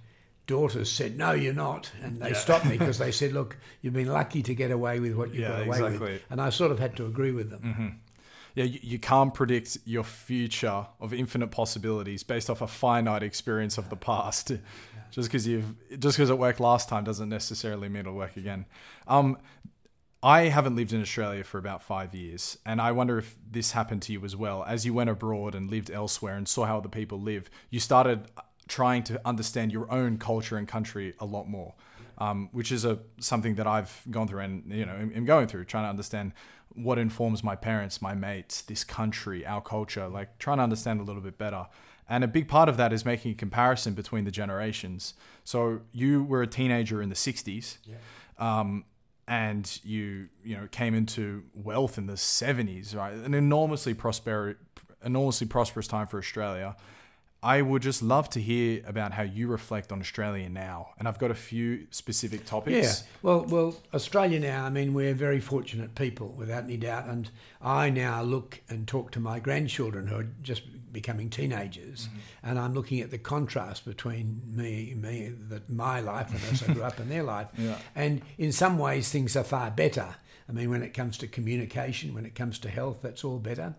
[0.48, 1.92] daughters said, No, you're not.
[2.04, 2.34] And they Yeah.
[2.36, 5.42] stopped me because they said, Look, you've been lucky to get away with what you
[5.42, 5.98] Yeah, got away exactly.
[6.00, 6.22] with.
[6.30, 7.62] And I sort of had to agree with them.
[7.62, 7.88] Mm-hmm.
[8.56, 13.78] Yeah, you, you can't predict your future of infinite possibilities based off a finite experience
[13.78, 14.52] of the past.
[15.12, 18.66] Just because you've just because it worked last time doesn't necessarily mean it'll work again.
[19.08, 19.38] Um,
[20.22, 24.02] I haven't lived in Australia for about five years, and I wonder if this happened
[24.04, 24.66] to you as well.
[24.66, 28.26] As you went abroad and lived elsewhere and saw how other people live, you started
[28.68, 31.76] trying to understand your own culture and country a lot more,
[32.18, 35.64] um, which is a something that I've gone through and you know am going through,
[35.66, 36.34] trying to understand
[36.74, 41.04] what informs my parents, my mates, this country, our culture, like trying to understand a
[41.04, 41.68] little bit better.
[42.08, 45.14] And a big part of that is making a comparison between the generations.
[45.44, 47.78] So you were a teenager in the '60s
[48.38, 48.86] um,
[49.28, 54.58] and you you know came into wealth in the 70s right an enormously prosper
[55.04, 56.76] enormously prosperous time for australia
[57.46, 61.20] i would just love to hear about how you reflect on australia now and i've
[61.20, 63.02] got a few specific topics.
[63.02, 63.08] Yeah.
[63.22, 64.66] Well, well, Australia now.
[64.66, 67.06] I mean, we're very fortunate people, without any doubt.
[67.08, 67.30] And
[67.62, 72.50] I now look and talk to my grandchildren who are just becoming teenagers, mm-hmm.
[72.50, 76.74] and I'm looking at the contrast between me, me, that my life and as I
[76.74, 77.48] grew up in their life.
[77.58, 77.78] Yeah.
[77.96, 80.16] And in some ways, things are far better.
[80.48, 83.74] I mean, when it comes to communication, when it comes to health, that's all better.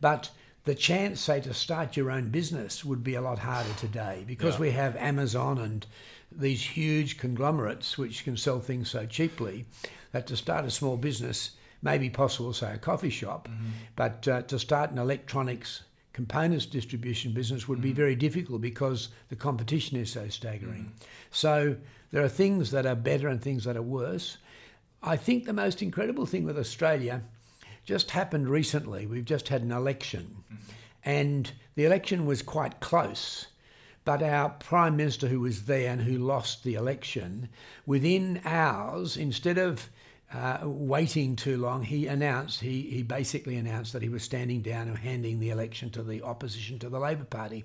[0.00, 0.30] But
[0.64, 4.54] the chance, say, to start your own business would be a lot harder today because
[4.54, 4.60] Yeah.
[4.60, 5.86] we have Amazon and
[6.30, 9.66] these huge conglomerates which can sell things so cheaply
[10.12, 13.70] that to start a small business may be possible, say, a coffee shop, mm-hmm.
[13.96, 17.96] but uh, to start an electronics components distribution business would be mm-hmm.
[17.96, 20.84] very difficult because the competition is so staggering.
[20.84, 21.04] Mm-hmm.
[21.30, 21.76] So
[22.10, 24.36] there are things that are better and things that are worse.
[25.02, 27.22] I think the most incredible thing with Australia
[27.84, 29.06] just happened recently.
[29.06, 30.44] We've just had an election,
[31.04, 33.46] and the election was quite close.
[34.04, 37.48] But our Prime Minister, who was there and who lost the election,
[37.86, 39.88] within hours, instead of
[40.34, 44.88] uh, waiting too long, he announced, he, he basically announced that he was standing down
[44.88, 47.64] and handing the election to the opposition to the Labor Party.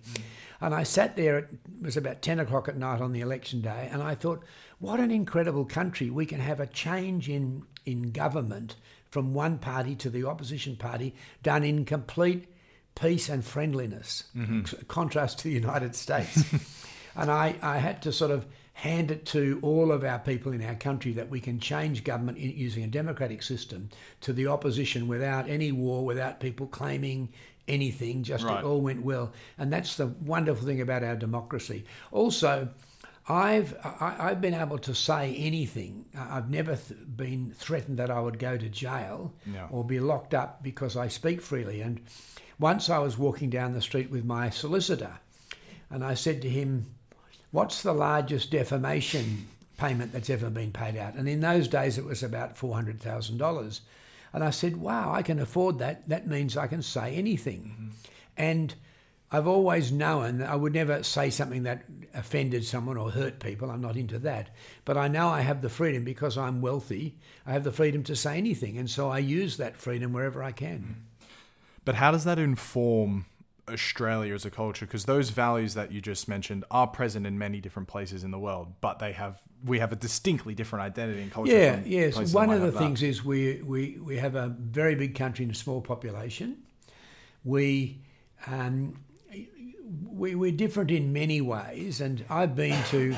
[0.61, 1.49] And I sat there, it
[1.81, 4.43] was about 10 o'clock at night on the election day, and I thought,
[4.79, 6.09] what an incredible country.
[6.09, 8.75] We can have a change in, in government
[9.09, 12.47] from one party to the opposition party done in complete
[12.95, 14.61] peace and friendliness, mm-hmm.
[14.87, 16.43] contrast to the United States.
[17.15, 20.63] and I, I had to sort of hand it to all of our people in
[20.63, 23.89] our country that we can change government in, using a democratic system
[24.21, 27.29] to the opposition without any war, without people claiming
[27.67, 28.59] anything, just Right.
[28.59, 29.33] it all went well.
[29.57, 31.85] And that's the wonderful thing about our democracy.
[32.11, 32.69] Also,
[33.29, 36.05] I've I, I've been able to say anything.
[36.17, 39.33] I- I've never th- been threatened that I would go to jail
[39.69, 41.81] or be locked up because I speak freely.
[41.81, 41.99] And
[42.59, 45.19] once I was walking down the street with my solicitor,
[45.89, 46.87] and I said to him,
[47.51, 52.05] "What's the largest defamation payment that's ever been paid out?" And in those days, it
[52.05, 53.81] was about four hundred thousand dollars.
[54.33, 56.07] And I said, "Wow, I can afford that.
[56.07, 57.89] That means I can say anything." Mm-hmm.
[58.37, 58.75] And
[59.31, 61.83] I've always known that I would never say something that
[62.17, 63.69] offended someone or hurt people.
[63.69, 64.49] I'm not into that.
[64.83, 67.17] But I know I have the freedom because I'm wealthy.
[67.45, 68.77] I have the freedom to say anything.
[68.77, 71.03] And so I use that freedom wherever I can.
[71.85, 73.27] But how does that inform
[73.69, 74.85] Australia as a culture?
[74.85, 78.39] Because those values that you just mentioned are present in many different places in the
[78.39, 81.51] world, but they have we have a distinctly different identity and culture.
[81.51, 82.33] Yeah, yes.
[82.33, 85.57] One of the things is we, we, we have a very big country and a
[85.57, 86.57] small population.
[87.43, 88.01] We,
[88.45, 88.99] um,
[90.05, 92.01] we, we're different in many ways.
[92.01, 93.17] And I've been to.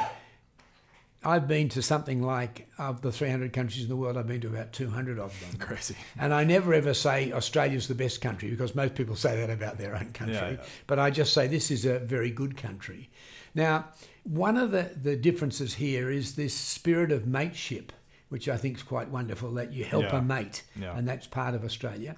[1.21, 4.47] I've been to something like of the 300 countries in the world, I've been to
[4.47, 5.59] about 200 of them.
[5.59, 5.97] crazy.
[6.17, 9.77] And I never ever say Australia's the best country because most people say that about
[9.77, 10.35] their own country.
[10.35, 10.63] Yeah, yeah.
[10.87, 13.09] But I just say this is a very good country.
[13.53, 13.89] Now,
[14.23, 17.91] one of the, the differences here is this spirit of mateship,
[18.29, 20.19] which I think is quite wonderful that you help Yeah.
[20.19, 22.15] a mate, and that's part of Australia.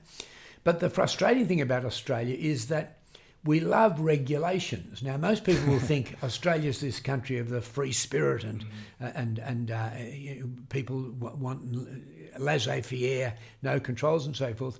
[0.63, 2.99] But the frustrating thing about Australia is that
[3.43, 5.01] we love regulations.
[5.01, 9.05] Now, most people will think Australia's this country of the free spirit, and Mm-hmm.
[9.05, 14.79] uh, and and uh, you know, people w- want laissez-faire, no controls, and so forth.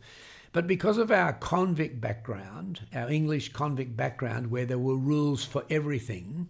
[0.54, 5.64] But because of our convict background, our English convict background, where there were rules for
[5.70, 6.50] everything,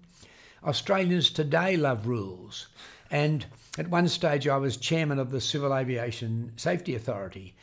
[0.65, 2.67] Australians today love rules.
[3.12, 3.45] And
[3.78, 7.54] at one stage, I was chairman of the Civil Aviation Safety Authority,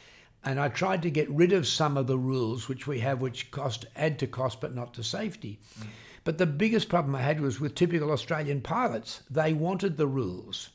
[0.45, 3.51] and I tried to get rid of some of the rules which we have, which
[3.51, 5.59] cost add to cost but not to safety.
[5.81, 5.87] Mm.
[6.25, 9.23] But the biggest problem I had was with typical Australian pilots.
[9.31, 10.71] They wanted the rules,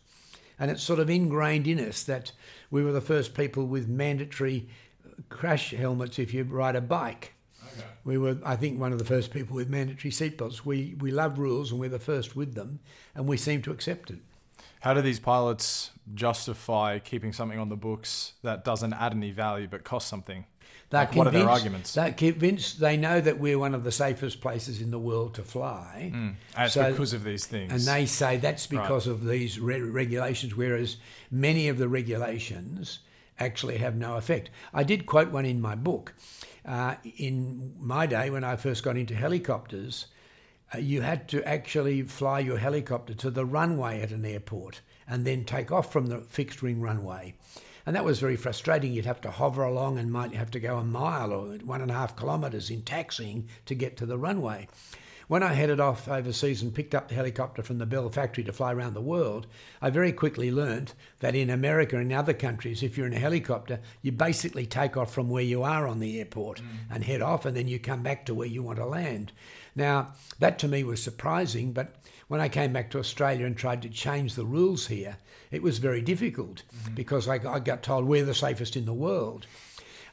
[0.57, 2.31] and it's sort of ingrained in us that
[2.71, 4.67] we were the first people with mandatory
[5.29, 7.33] crash helmets if you ride a bike.
[7.67, 7.87] Okay.
[8.03, 10.65] We were, I think, one of the first people with mandatory seatbelts.
[10.65, 12.79] We we love rules, and we're the first with them,
[13.13, 14.19] and we seem to accept it.
[14.83, 19.65] How do these pilots justify keeping something on the books that doesn't add any value
[19.65, 20.43] but costs something?
[20.89, 21.93] They're like, what are their arguments?
[21.93, 22.81] They're convinced.
[22.81, 26.11] They know that we're one of the safest places in the world to fly.
[26.13, 26.35] Mm.
[26.57, 27.71] And so, because of these things.
[27.71, 29.13] And they say that's because right.
[29.13, 30.97] of these re- regulations, whereas
[31.31, 32.99] many of the regulations
[33.39, 34.49] actually have no effect.
[34.73, 36.13] I did quote one in my book.
[36.65, 40.07] Uh, in my day, when I first got into helicopters,
[40.79, 45.43] you had to actually fly your helicopter to the runway at an airport and then
[45.43, 47.35] take off from the fixed wing runway.
[47.85, 48.93] And that was very frustrating.
[48.93, 51.91] You'd have to hover along and might have to go a mile or one and
[51.91, 54.67] a half kilometres in taxiing to get to the runway.
[55.27, 58.53] When I headed off overseas and picked up the helicopter from the Bell factory to
[58.53, 59.47] fly around the world,
[59.81, 63.79] I very quickly learnt that in America and other countries, if you're in a helicopter,
[64.01, 66.65] you basically take off from where you are on the airport mm.
[66.91, 69.31] and head off, and then you come back to where you want to land.
[69.75, 71.95] Now, that to me was surprising, but
[72.27, 75.17] when I came back to Australia and tried to change the rules here,
[75.51, 76.95] it was very difficult mm-hmm.
[76.95, 79.45] because I, I got told we're the safest in the world.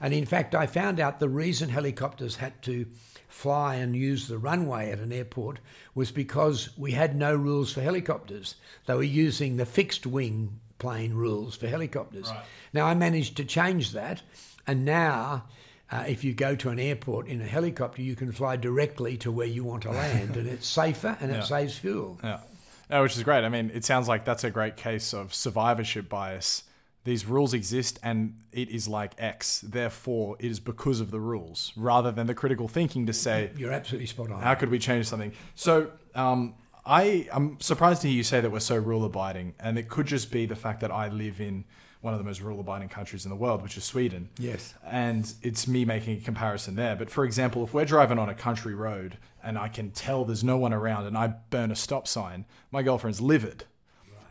[0.01, 2.87] And in fact, I found out the reason helicopters had to
[3.29, 5.61] fly and use the runway at an airport
[5.94, 8.57] was because we had no rules for helicopters.
[8.87, 12.31] They were using the fixed wing plane rules for helicopters.
[12.31, 12.44] Right.
[12.73, 14.23] Now I managed to change that,
[14.66, 15.44] and now.
[15.90, 19.33] Uh, if you go to an airport in a helicopter, you can fly directly to
[19.33, 21.38] where you want to land, and it's safer and yeah.
[21.38, 22.18] it saves fuel.
[22.22, 23.44] Yeah, which is great.
[23.44, 26.64] I mean, it sounds like that's a great case of survivorship bias
[27.05, 29.61] these rules exist and it is like X.
[29.61, 33.72] Therefore, it is because of the rules rather than the critical thinking to say, You're
[33.72, 34.42] absolutely spot on.
[34.42, 35.33] How could we change something?
[35.55, 39.55] So, um, I, I'm surprised to hear you say that we're so rule abiding.
[39.61, 41.64] And it could just be the fact that I live in
[42.00, 44.30] one of the most rule abiding countries in the world, which is Sweden.
[44.38, 44.74] Yes.
[44.86, 46.96] And it's me making a comparison there.
[46.96, 50.44] But for example, if we're driving on a country road and I can tell there's
[50.44, 53.64] no one around and I burn a stop sign, my girlfriend's livid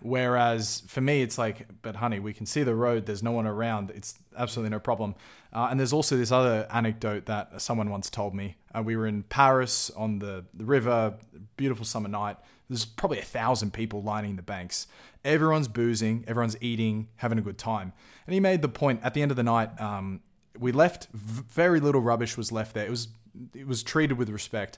[0.02, 3.06] Whereas for me, it's like, but honey, we can see the road.
[3.06, 3.92] There's no one around.
[3.92, 5.16] It's absolutely no problem.
[5.52, 8.56] Uh, and there's also this other anecdote that someone once told me.
[8.74, 11.16] Uh, we were in Paris on the, the river,
[11.58, 12.38] beautiful summer night.
[12.70, 14.88] There's probably a thousand people lining the banks.
[15.26, 17.94] Everyone's boozing, everyone's eating, having a good time.
[18.28, 20.22] And he made the point at the end of the night, um,
[20.58, 22.86] we left, very little rubbish was left there.
[22.86, 23.08] It was,
[23.56, 24.78] it was treated with respect.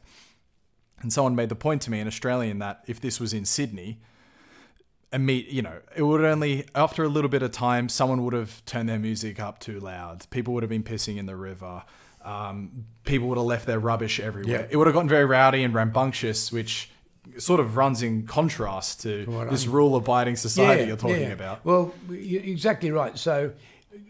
[1.01, 3.99] And someone made the point to me, an Australian, that if this was in Sydney,
[5.11, 8.33] a meet, you know, it would only after a little bit of time, someone would
[8.33, 10.25] have turned their music up too loud.
[10.29, 11.83] People would have been pissing in the river.
[12.23, 14.61] Um, people would have left their rubbish everywhere.
[14.61, 14.67] Yeah.
[14.69, 16.91] It would have gotten very rowdy and rambunctious, which
[17.37, 21.29] sort of runs in contrast to this rule-abiding society yeah, you're talking yeah.
[21.29, 21.65] about.
[21.65, 23.17] Well, you're exactly right.
[23.17, 23.53] So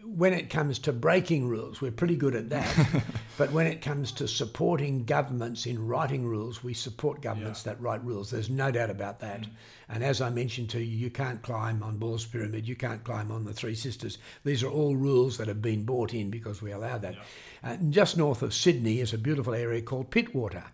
[0.04, 3.02] when it comes to breaking rules, we're pretty good at that.
[3.38, 7.72] but when it comes to supporting governments in writing rules, we support governments yeah.
[7.72, 8.30] that write rules.
[8.30, 9.42] There's no doubt about that.
[9.42, 9.48] Mm.
[9.88, 13.30] And as I mentioned to you, you can't climb on Ball's Pyramid, you can't climb
[13.30, 14.18] on the Three Sisters.
[14.44, 17.14] These are all rules that have been brought in because we allow that.
[17.14, 17.72] Yeah.
[17.72, 20.64] Uh, just north of Sydney is a beautiful area called Pittwater,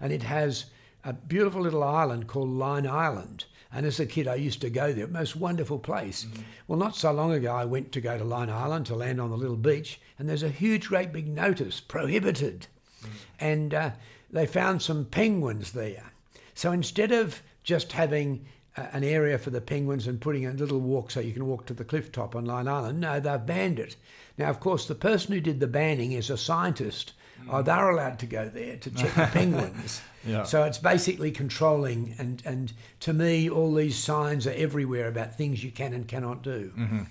[0.00, 0.66] and it has
[1.04, 4.92] a beautiful little island called Lion Island and as a kid, I used to go
[4.92, 5.08] there.
[5.08, 6.24] Most wonderful place.
[6.24, 6.42] Mm-hmm.
[6.68, 9.30] Well, not so long ago, I went to go to Lion Island to land on
[9.30, 12.68] the little beach, and there's a huge, great big notice prohibited.
[13.02, 13.16] Mm-hmm.
[13.40, 13.90] And uh,
[14.30, 16.12] they found some penguins there.
[16.54, 20.78] So instead of just having uh, an area for the penguins and putting a little
[20.78, 23.80] walk so you can walk to the cliff top on Lion Island, no, they've banned
[23.80, 23.96] it.
[24.38, 27.12] Now, of course, the person who did the banning is a scientist
[27.50, 30.00] Oh, they're allowed to go there to check the penguins.
[30.24, 30.44] yeah.
[30.44, 35.62] So it's basically controlling, and, and to me, all these signs are everywhere about things
[35.62, 36.72] you can and cannot do.
[36.76, 37.02] Mm-hmm.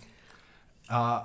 [0.89, 1.23] Uh,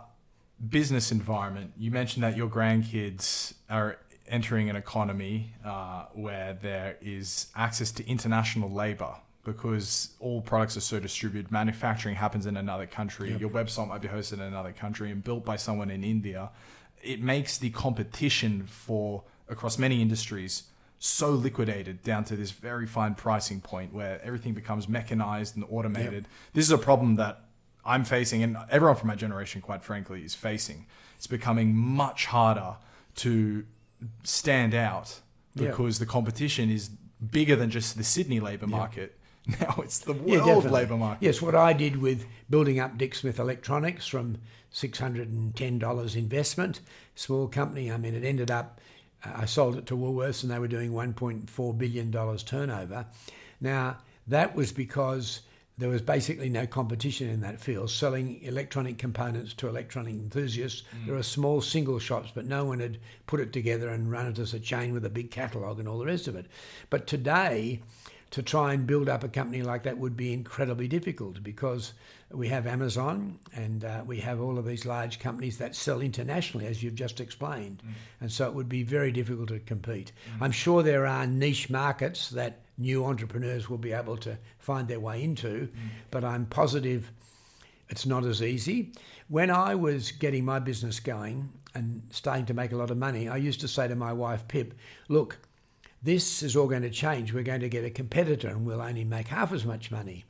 [0.68, 1.73] business environment.
[1.79, 8.07] You mentioned that your grandkids are entering an economy uh, where there is access to
[8.07, 11.51] international labor because all products are so distributed.
[11.51, 13.31] Manufacturing happens in another country.
[13.31, 13.40] Yep.
[13.40, 16.50] Your website might be hosted in another country and built by someone in India
[17.03, 20.65] it makes the competition for across many industries
[20.99, 26.25] so liquidated down to this very fine pricing point where everything becomes mechanized and automated.
[26.25, 26.33] Yep.
[26.55, 27.40] This is a problem that
[27.85, 30.87] I'm facing, and everyone from my generation, quite frankly, is facing.
[31.17, 32.77] It's becoming much harder
[33.17, 33.65] to
[34.25, 35.21] stand out
[35.55, 35.69] Yeah.
[35.69, 36.90] because the competition is
[37.31, 39.15] bigger than just the Sydney labour market.
[39.61, 40.71] Now it's the world definitely.
[40.73, 41.25] labour market.
[41.25, 44.37] Yes, what I did with building up Dick Smith Electronics from
[44.73, 46.81] $610 investment,
[47.14, 47.90] small company.
[47.90, 48.81] I mean, it ended up,
[49.25, 53.06] uh, I sold it to Woolworths and they were doing $1.4 billion turnover.
[53.60, 55.40] Now, that was because
[55.79, 60.83] there was basically no competition in that field, selling electronic components to electronic enthusiasts.
[61.06, 62.98] There were small single shops, but no one had
[63.29, 65.98] put it together and run it as a chain with a big catalogue and all
[65.98, 66.46] the rest of it.
[66.90, 67.81] But today,
[68.31, 71.94] to try and build up a company like that would be incredibly difficult because
[72.31, 76.66] we have Amazon and uh, we have all of these large companies that sell internationally,
[76.66, 77.83] as you've just explained.
[77.85, 77.92] Mm.
[78.20, 80.12] And so it would be very difficult to compete.
[80.37, 80.42] Mm.
[80.42, 85.00] I'm sure there are niche markets that new entrepreneurs will be able to find their
[85.00, 85.88] way into, mm.
[86.10, 87.10] but I'm positive
[87.88, 88.92] it's not as easy.
[89.29, 93.29] When I was getting my business going and starting to make a lot of money,
[93.29, 94.74] I used to say to my wife, Pip,
[95.08, 95.38] look,
[96.02, 97.33] this is all going to change.
[97.33, 100.24] We're going to get a competitor and we'll only make half as much money.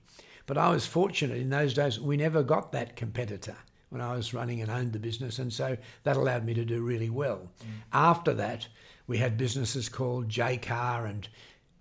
[0.48, 3.54] But I was fortunate in those days, we never got that competitor
[3.90, 5.38] when I was running and owned the business.
[5.38, 7.50] And so that allowed me to do really well.
[7.92, 8.66] After that,
[9.06, 11.28] we had businesses called Jaycar and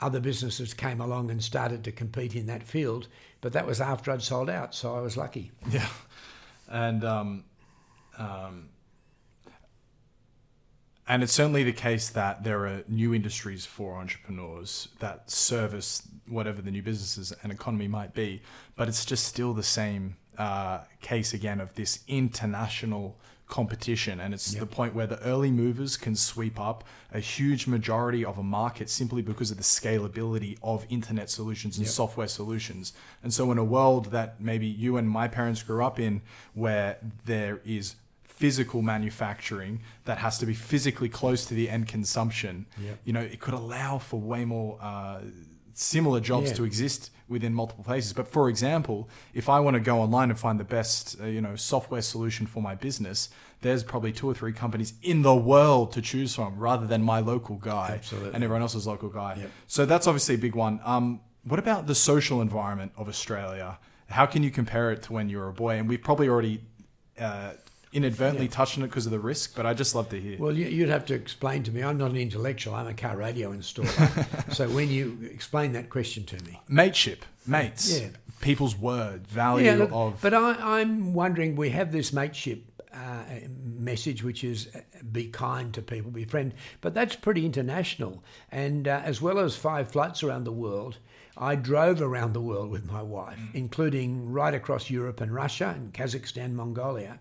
[0.01, 3.07] other businesses came along and started to compete in that field.
[3.39, 4.76] But that was after I'd sold out.
[4.76, 5.51] So I was lucky.
[5.72, 5.88] Yeah,
[6.68, 7.45] and um,
[8.18, 8.68] um,
[11.08, 16.62] and it's certainly the case that there are new industries for entrepreneurs that service whatever
[16.62, 18.41] the new businesses and economy might be,
[18.76, 24.53] but it's just still the same uh, case again of this international competition, and it's
[24.53, 26.84] the point where the early movers can sweep up
[27.14, 31.88] a huge majority of a market simply because of the scalability of internet solutions and
[31.88, 32.91] software solutions.
[33.24, 36.22] And so, in a world that maybe you and my parents grew up in,
[36.53, 37.95] where there is
[38.38, 42.66] physical manufacturing that has to be physically close to the end consumption,
[43.04, 45.20] you know, it could allow for way more uh,
[45.74, 46.56] similar jobs Yeah.
[46.58, 48.14] to exist within multiple places.
[48.14, 51.42] But for example, if I want to go online and find the best, uh, you
[51.42, 53.30] know, software solution for my business,
[53.62, 57.20] there's probably two or three companies in the world to choose from, rather than my
[57.20, 58.32] local guy Absolutely.
[58.34, 59.36] and everyone else's local guy.
[59.42, 59.50] Yep.
[59.68, 60.80] So that's obviously a big one.
[60.86, 63.80] Um, what about the social environment of Australia?
[64.10, 65.74] How can you compare it to when you were a boy?
[65.80, 66.62] And we've probably already
[67.20, 67.54] uh,
[67.98, 70.38] inadvertently touched on it because of the risk, but I'd just love to hear.
[70.39, 71.84] Well, you- you'd have to explain to me.
[71.84, 72.74] I'm not an intellectual.
[72.76, 74.54] I'm a car radio installer.
[74.54, 78.08] so when you explain that question to me, Mateship, mates, Yeah.
[78.41, 80.22] people's word, value yeah, look, of.
[80.22, 81.56] but I, I'm wondering.
[81.56, 83.24] We have this mateship uh,
[83.64, 84.80] message, which is uh,
[85.12, 88.24] be kind to people, be friend, but that's pretty international.
[88.52, 90.98] And uh, as well as five flights around the world.
[91.39, 95.93] I drove around the world with my wife, including right across Europe and Russia and
[95.93, 97.20] Kazakhstan, Mongolia.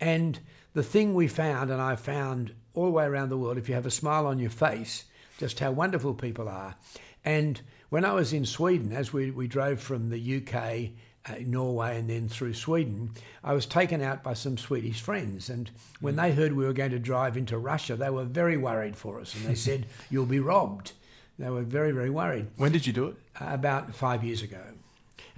[0.00, 0.38] And
[0.72, 3.74] the thing we found, and I found all the way around the world, if you
[3.74, 5.04] have a smile on your face,
[5.38, 6.74] just how wonderful people are.
[7.24, 10.90] And when I was in Sweden, as we, we drove from the UK,
[11.26, 13.10] uh, Norway, and then through Sweden,
[13.44, 15.50] I was taken out by some Swedish friends.
[15.50, 15.70] And
[16.00, 19.20] when they heard we were going to drive into Russia, they were very worried for
[19.20, 19.34] us.
[19.34, 20.92] And they said, You'll be robbed.
[21.38, 23.16] They were very, very worried when did you do it?
[23.40, 24.60] about five years ago.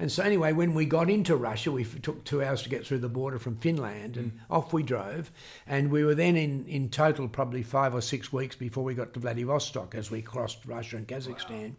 [0.03, 2.99] And so, anyway, when we got into Russia, we took two hours to get through
[2.99, 4.39] the border from Finland, and mm.
[4.51, 5.31] off we drove.
[5.65, 9.15] And we were then in, in total probably five or six weeks before we got
[9.15, 11.77] to Vladivostok as we crossed Russia and Kazakhstan.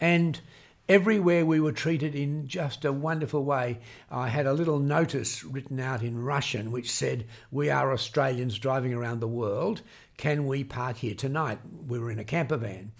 [0.00, 0.40] And
[0.88, 3.80] everywhere we were treated in just a wonderful way.
[4.10, 8.94] I had a little notice written out in Russian which said, We are Australians driving
[8.94, 9.82] around the world.
[10.16, 11.58] Can we park here tonight?
[11.86, 12.92] We were in a camper van.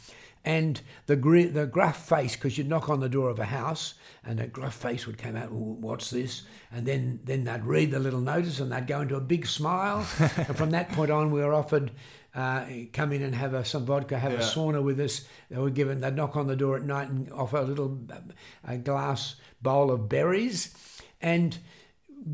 [0.45, 3.95] And the gr- the gruff face, because you'd knock on the door of a house,
[4.24, 5.51] and a gruff face would come out.
[5.51, 6.43] "Ooh, What's this?
[6.72, 10.07] And then then they'd read the little notice, and they'd go into a big smile.
[10.18, 11.91] and from that point on, we were offered
[12.34, 15.22] uh, come in and have a, some vodka, have a sauna with us.
[15.51, 16.01] They were given.
[16.01, 17.99] They'd knock on the door at night and offer a little
[18.66, 20.72] a glass bowl of berries,
[21.20, 21.59] and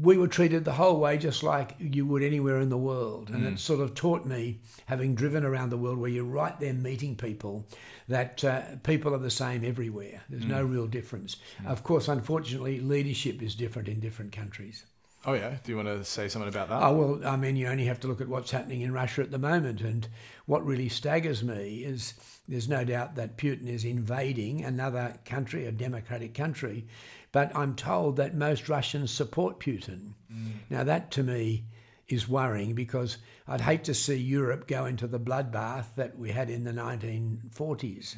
[0.01, 3.29] we were treated the whole way just like you would anywhere in the world.
[3.31, 6.73] And it sort of taught me, having driven around the world where you're right there
[6.73, 7.67] meeting people,
[8.09, 10.23] that uh, people are the same everywhere.
[10.29, 10.71] There's no mm.
[10.71, 11.37] real difference.
[11.63, 11.69] Mm.
[11.69, 14.85] Of course, unfortunately, leadership is different in different countries.
[15.27, 15.57] Oh yeah.
[15.65, 16.83] Do you want to say something about that?
[16.83, 19.31] Oh, well, I mean, you only have to look at what's happening in Russia at
[19.31, 19.81] the moment.
[19.81, 20.07] And
[20.45, 22.15] what really staggers me is
[22.47, 26.87] there's no doubt that Putin is invading another country, a democratic country.
[27.33, 30.13] But I'm told that most Russians support Putin.
[30.33, 30.53] Mm.
[30.69, 31.65] Now, that to me
[32.09, 36.51] is worrying because I'd hate to see Europe go into the bloodbath that we had
[36.51, 38.17] in the 1940s.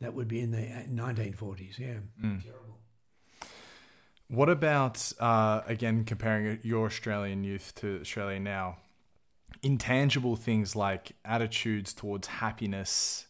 [0.00, 1.94] That would be in the uh, 1940s, yeah.
[2.20, 2.68] Terrible.
[4.28, 8.76] What about uh, again comparing your Australian youth to Australia now?
[9.62, 13.26] Intangible things like attitudes towards happiness,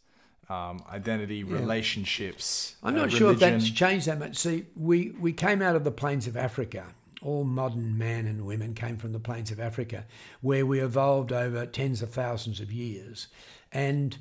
[0.51, 2.75] um, identity, relationships.
[2.83, 4.37] I'm uh, not sure if that's changed that much.
[4.37, 6.87] See, we, we came out of the plains of Africa.
[7.23, 10.05] All modern men and women came from the plains of Africa,
[10.41, 13.29] where we evolved over tens of thousands of years.
[13.73, 14.17] And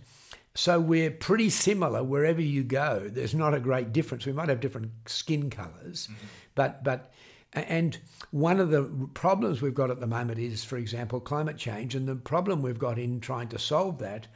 [0.55, 3.07] so we're pretty similar wherever you go.
[3.07, 4.25] There's not a great difference.
[4.25, 6.27] We might have different skin colors, mm-hmm.
[6.55, 7.11] but, but,
[7.53, 7.97] and
[8.31, 8.83] one of the
[9.13, 11.93] problems we've got at the moment is, for example, climate change.
[11.93, 14.27] And the problem we've got in trying to solve that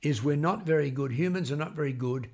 [0.00, 2.30] is we're not very good, humans are not very good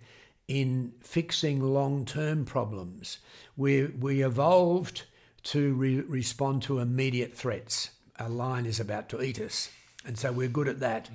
[0.47, 3.19] in fixing long term problems.
[3.57, 5.03] We, we evolved
[5.45, 7.91] to re- respond to immediate threats.
[8.19, 9.71] A lion is about to eat us.
[10.07, 11.09] And so we're good at that,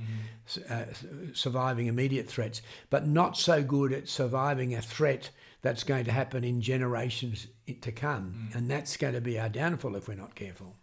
[0.47, 0.85] s- uh,
[1.33, 5.29] surviving immediate threats, but not so good at surviving a threat
[5.61, 7.47] that's going to happen in generations
[7.81, 8.49] to come.
[8.53, 10.75] And that's going to be our downfall if we're not careful.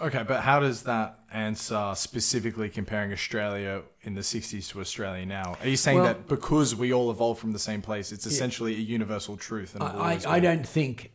[0.00, 5.56] Okay, but how does that answer specifically comparing Australia in the 60s to Australia now?
[5.60, 8.74] Are you saying Well- that because we all evolved from the same place, it's essentially
[8.74, 9.74] a universal truth?
[9.74, 11.12] And it I, I don't think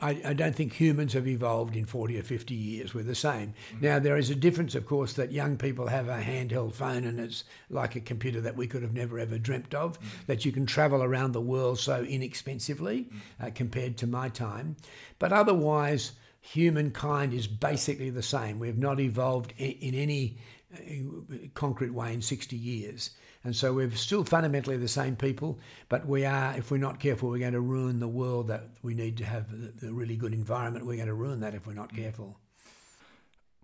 [0.00, 2.94] I, I don't think humans have evolved in 40 or 50 years.
[2.94, 3.48] We're the same.
[3.74, 3.84] Mm-hmm.
[3.84, 7.20] Now, there is a difference, of course, that young people have a handheld phone and
[7.20, 10.04] it's like a computer that we could have never ever dreamt of, mm.
[10.26, 13.46] that you can travel around the world so inexpensively mm.
[13.46, 14.76] uh, compared to my time.
[15.18, 18.58] But otherwise, humankind is basically the same.
[18.58, 20.38] We have not evolved in any
[20.74, 23.10] uh, concrete way in 60 years.
[23.42, 27.30] And so we're still fundamentally the same people, but we are, if we're not careful,
[27.30, 29.46] we're going to ruin the world that we need to have
[29.80, 30.84] the really good environment.
[30.84, 32.38] We're going to ruin that if we're not careful.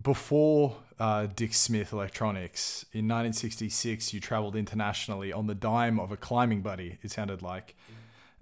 [0.01, 6.17] Before uh, Dick Smith Electronics, in 1966, you traveled internationally on the dime of a
[6.17, 7.75] climbing buddy, it sounded like,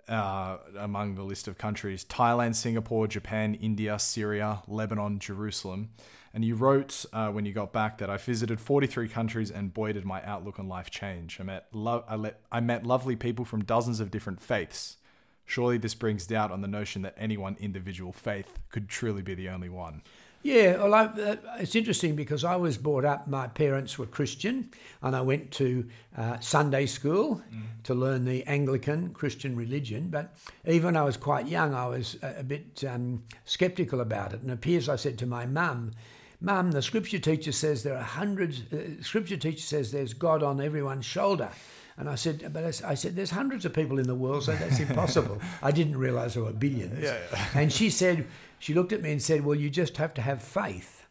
[0.07, 5.89] uh, among the list of countries Thailand, Singapore, Japan, India, Syria, Lebanon, Jerusalem.
[6.33, 9.93] And you wrote uh, when you got back that I visited 43 countries and boy,
[9.93, 11.39] did my outlook on life change.
[11.39, 14.97] I met, lo- I, I met lovely people from dozens of different faiths.
[15.45, 19.33] Surely this brings doubt on the notion that any one individual faith could truly be
[19.33, 20.01] the only one.
[20.45, 24.69] Yeah, well, I, uh, it's interesting because I was brought up, my parents were Christian,
[25.01, 27.41] and I went to uh, Sunday school
[27.83, 30.09] to learn the Anglican Christian religion.
[30.09, 30.35] But
[30.67, 34.41] even when I was quite young, I was a, a bit um, skeptical about it.
[34.41, 35.93] And it appears I said to my mum,
[36.41, 40.61] Mum, the scripture teacher says there are hundreds, uh, scripture teacher says there's God on
[40.61, 41.49] everyone's shoulder.
[41.97, 44.81] And I said, but I said, there's hundreds of people in the world, so that's
[44.81, 45.39] impossible.
[45.63, 47.01] I didn't realise there were billions.
[47.01, 47.17] Yeah,
[47.53, 48.27] And she said,
[48.65, 51.05] she looked at me and said, well, you just have to have faith.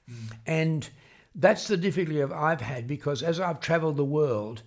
[0.44, 0.90] And
[1.36, 4.62] that's the difficulty of I've had because as I've travelled the world,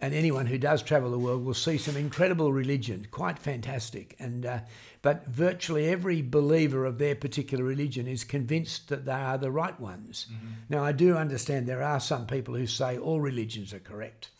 [0.00, 4.14] and anyone who does travel the world will see some incredible religion, quite fantastic.
[4.20, 4.60] And uh,
[5.02, 9.78] but virtually every believer of their particular religion is convinced that they are the right
[9.80, 10.28] ones.
[10.68, 14.30] Now I do understand there are some people who say all religions are correct,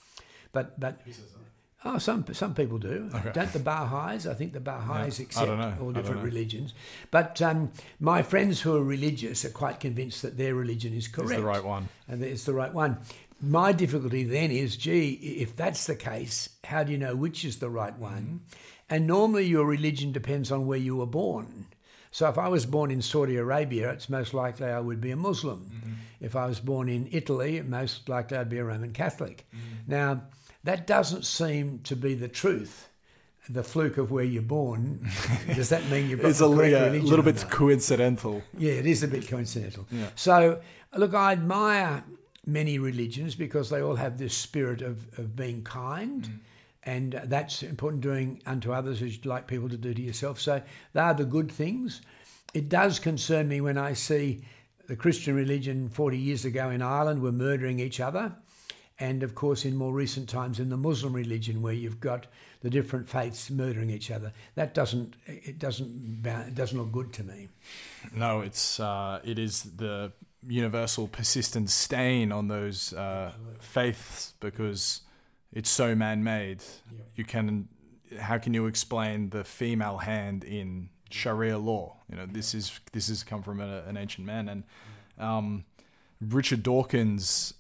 [0.53, 1.01] but but
[1.85, 3.11] oh, some some people do.
[3.33, 4.27] Don't the Baha'is?
[4.27, 5.75] I think the Baha'is I accept don't know.
[5.79, 6.75] I all different religions.
[7.11, 11.33] But um, my friends who are religious are quite convinced that their religion is correct.
[11.33, 11.89] It's the right one.
[12.09, 12.99] And it's the right one.
[13.43, 17.59] My difficulty then is, gee, if that's the case, how do you know which is
[17.59, 18.03] the right mm-hmm.
[18.03, 18.41] one?
[18.91, 21.67] And normally your religion depends on where you were born.
[22.11, 25.17] So if I was born in Saudi Arabia, it's most likely I would be a
[25.17, 25.71] Muslim.
[25.73, 25.93] Mm-hmm.
[26.21, 29.47] If I was born in Italy, most likely I'd be a Roman Catholic.
[29.55, 29.93] Mm-hmm.
[29.93, 30.23] Now,
[30.65, 32.89] that doesn't seem to be the truth.
[33.49, 35.09] The fluke of where you're born.
[35.55, 38.43] Does that mean you've got It's a yeah, religion little bit coincidental.
[38.57, 39.87] Yeah, it is a bit coincidental.
[39.91, 40.07] Yeah.
[40.15, 40.61] So,
[40.95, 42.05] look, I admire
[42.47, 46.25] many religions because they all have this spirit of, of being kind.
[46.25, 46.39] Mm.
[46.85, 50.39] And that's important doing unto others as you'd like people to do to yourself.
[50.39, 52.03] So, they are the good things.
[52.53, 54.45] It does concern me when I see
[54.87, 58.33] the Christian religion 40 years ago in Ireland were murdering each other.
[59.01, 62.27] And of course, in more recent times, in the Muslim religion, where you've got
[62.61, 67.25] the different faiths murdering each other, that doesn't it doesn't it doesn't look good to
[67.25, 67.49] me.
[68.15, 70.13] No, it's uh, it is the
[70.47, 75.01] universal persistent stain on those uh, faiths because
[75.53, 76.63] it's so man-made.
[77.17, 77.69] You can
[78.19, 81.97] how can you explain the female hand in Sharia law?
[82.11, 84.65] You know, this is this has come from a, an ancient man, and
[85.19, 85.65] um,
[86.21, 87.55] Richard Dawkins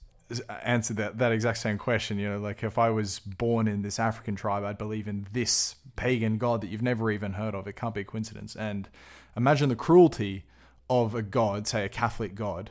[0.62, 2.18] answered that that exact same question.
[2.18, 5.76] You know, like if I was born in this African tribe, I'd believe in this
[5.96, 7.66] pagan god that you've never even heard of.
[7.66, 8.56] It can't be a coincidence.
[8.56, 8.88] And
[9.36, 10.44] imagine the cruelty
[10.88, 12.70] of a god, say a Catholic god,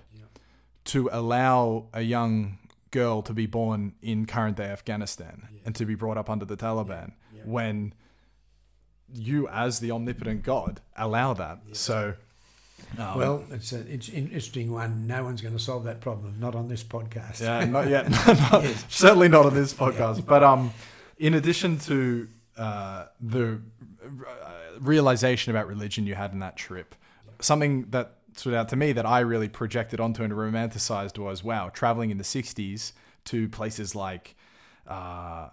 [0.86, 2.58] to allow a young
[2.92, 6.58] girl to be born in current day Afghanistan and to be brought up under the
[6.58, 7.14] Taliban
[7.46, 7.94] when
[9.14, 11.60] you, as the omnipotent God, allow that.
[11.74, 12.16] So,
[12.98, 15.08] well, it's an interesting one.
[15.08, 16.36] No one's going to solve that problem.
[16.40, 17.42] Not on this podcast.
[17.42, 18.10] Yeah, not yet.
[18.52, 18.86] not, yes.
[18.90, 20.18] Certainly not on this podcast.
[20.18, 20.24] Yeah.
[20.28, 20.74] But um,
[21.18, 22.28] in addition to
[22.58, 23.62] uh, the
[24.80, 26.96] realization about religion you had in that trip,
[27.40, 31.70] something that stood out to me that I really projected onto and romanticized was wow,
[31.70, 32.94] traveling in the '60s
[33.26, 34.36] to places like,
[34.88, 35.50] uh,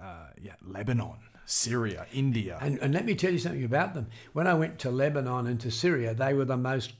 [0.00, 2.58] uh, yeah, Lebanon, Syria, India.
[2.60, 4.08] And, and, let me tell you something about them.
[4.32, 6.92] When I went to Lebanon and to Syria, they were the most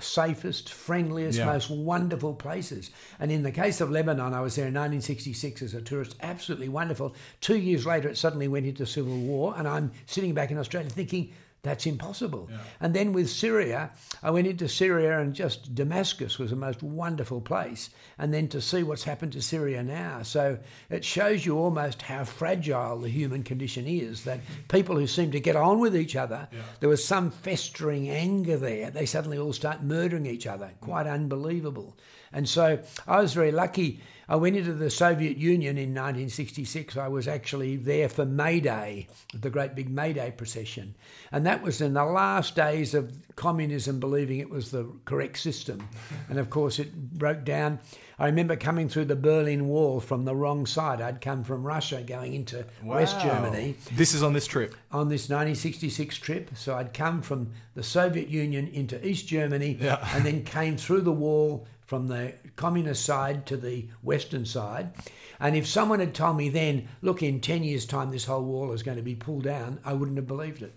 [0.00, 1.44] safest, friendliest, yeah.
[1.44, 2.90] most wonderful places.
[3.20, 6.70] And in the case of Lebanon, I was there in 1966 as a tourist, absolutely
[6.70, 7.14] wonderful.
[7.40, 10.88] Two years later, it suddenly went into civil war, and I'm sitting back in Australia
[10.90, 11.32] thinking,
[11.64, 12.48] that's impossible.
[12.50, 12.58] Yeah.
[12.80, 13.90] And then with Syria,
[14.22, 17.90] I went into Syria and just Damascus was a most wonderful place.
[18.18, 20.22] And then to see what's happened to Syria now.
[20.22, 20.58] So
[20.90, 25.40] it shows you almost how fragile the human condition is that people who seem to
[25.40, 26.60] get on with each other, yeah.
[26.80, 28.90] there was some festering anger there.
[28.90, 30.70] They suddenly all start murdering each other.
[30.80, 31.96] Quite unbelievable.
[32.34, 36.96] And so I was very lucky I went into the Soviet Union in 1966.
[36.96, 39.08] I was actually there for May Day,
[39.38, 40.94] the great big May Day procession.
[41.30, 45.86] And that was in the last days of communism believing it was the correct system.
[46.30, 47.80] And of course, it broke down.
[48.18, 51.00] I remember coming through the Berlin Wall from the wrong side.
[51.00, 52.96] I'd come from Russia going into wow.
[52.96, 53.74] West Germany.
[53.92, 54.74] This is on this trip?
[54.92, 56.50] On this 1966 trip.
[56.54, 60.06] So I'd come from the Soviet Union into East Germany yeah.
[60.14, 64.92] and then came through the wall from the communist side to the western side.
[65.40, 68.72] And if someone had told me then, look, in 10 years' time, this whole wall
[68.72, 70.74] is going to be pulled down, I wouldn't have believed it.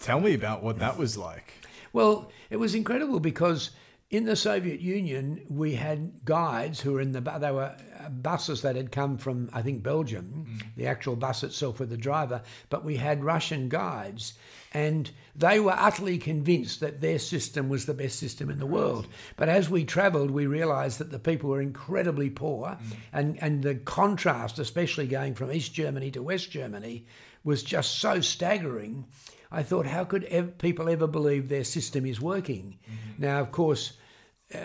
[0.00, 1.54] Tell me about what that was like.
[1.92, 3.70] Well, it was incredible because
[4.16, 7.74] in the Soviet Union, we had guides who were in the, they were
[8.10, 10.62] buses that had come from, I think, Belgium, mm.
[10.76, 14.34] the actual bus itself with the driver, but we had Russian guides.
[14.72, 19.06] And they were utterly convinced that their system was the best system in the world.
[19.36, 22.96] But as we travelled, we realised that the people were incredibly poor, mm.
[23.12, 27.06] and, and the contrast, especially going from East Germany to West Germany,
[27.44, 29.06] was just so staggering.
[29.50, 32.78] I thought, how could ev- people ever believe their system is working?
[32.84, 33.22] Mm-hmm.
[33.22, 34.00] Now, of course, uh,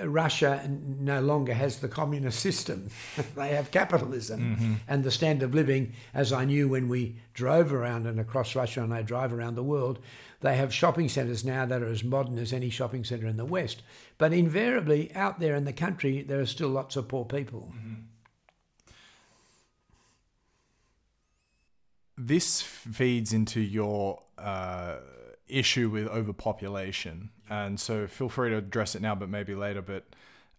[0.04, 2.90] Russia no longer has the communist system.
[3.36, 4.56] they have capitalism.
[4.56, 4.74] Mm-hmm.
[4.88, 8.84] And the standard of living, as I knew when we drove around and across Russia
[8.84, 10.00] and I drive around the world,
[10.42, 13.46] they have shopping centres now that are as modern as any shopping centre in the
[13.46, 13.82] West.
[14.18, 17.74] But invariably, out there in the country, there are still lots of poor people.
[17.76, 17.94] Mm-hmm.
[22.18, 24.24] This feeds into your.
[24.38, 24.98] Uh
[25.50, 27.32] issue with overpopulation.
[27.50, 29.82] And so feel free to address it now, but maybe later.
[29.82, 30.06] But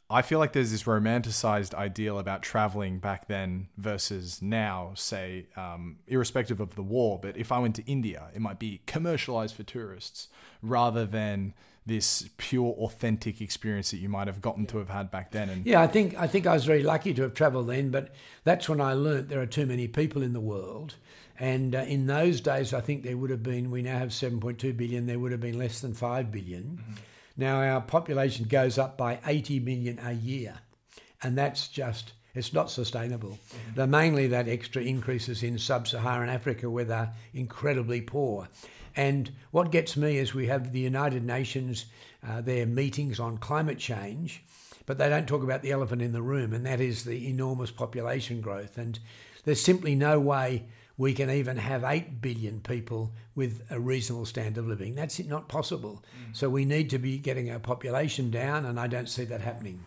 [0.08, 5.98] I feel like there's this romanticized ideal about traveling back then versus now, say, um,
[6.08, 7.18] irrespective of the war.
[7.20, 10.28] But if I went to India, it might be commercialized for tourists
[10.62, 11.54] rather than
[11.86, 15.66] this pure authentic experience that you might have gotten to have had back then and
[15.66, 18.14] yeah i think i think i was very lucky to have traveled then but
[18.44, 20.94] that's when i learnt there are too many people in the world
[21.40, 24.76] and uh, in those days, I think there would have been, we now have 7.2
[24.76, 26.62] billion, there would have been less than 5 billion.
[26.62, 26.92] Mm-hmm.
[27.38, 30.58] Now our population goes up by 80 million a year.
[31.22, 33.30] And that's just, it's not sustainable.
[33.30, 33.74] Mm-hmm.
[33.74, 38.46] They're mainly that extra increases in sub Saharan Africa where they're incredibly poor.
[38.94, 41.86] And what gets me is we have the United Nations,
[42.26, 44.42] uh, their meetings on climate change,
[44.84, 47.70] but they don't talk about the elephant in the room, and that is the enormous
[47.70, 48.76] population growth.
[48.76, 48.98] And
[49.44, 50.64] there's simply no way
[51.00, 54.94] we can even have 8 billion people with a reasonable standard of living.
[54.94, 56.04] That's not possible.
[56.28, 56.36] Mm.
[56.36, 59.82] So we need to be getting our population down, and I don't see that happening.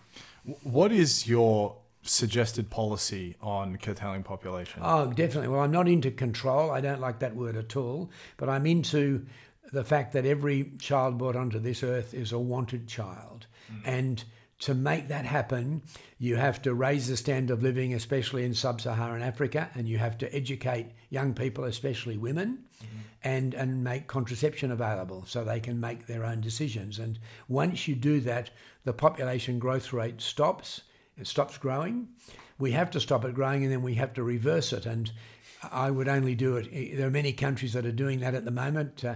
[0.63, 4.81] What is your suggested policy on curtailing population?
[4.83, 5.49] Oh, definitely.
[5.49, 6.71] Well, I'm not into control.
[6.71, 8.09] I don't like that word at all.
[8.37, 9.27] But I'm into
[9.71, 13.45] the fact that every child brought onto this earth is a wanted child.
[13.71, 13.81] Mm.
[13.85, 14.23] And
[14.63, 15.81] to make that happen,
[16.19, 19.97] you have to raise the standard of living, especially in sub Saharan Africa, and you
[19.97, 22.97] have to educate young people, especially women, mm-hmm.
[23.25, 26.97] and, and make contraception available so they can make their own decisions.
[26.97, 28.51] And once you do that,
[28.85, 30.81] the population growth rate stops,
[31.17, 32.07] it stops growing.
[32.57, 34.85] We have to stop it growing and then we have to reverse it.
[34.85, 35.11] And
[35.71, 36.97] I would only do it.
[36.97, 39.03] There are many countries that are doing that at the moment.
[39.05, 39.15] Uh,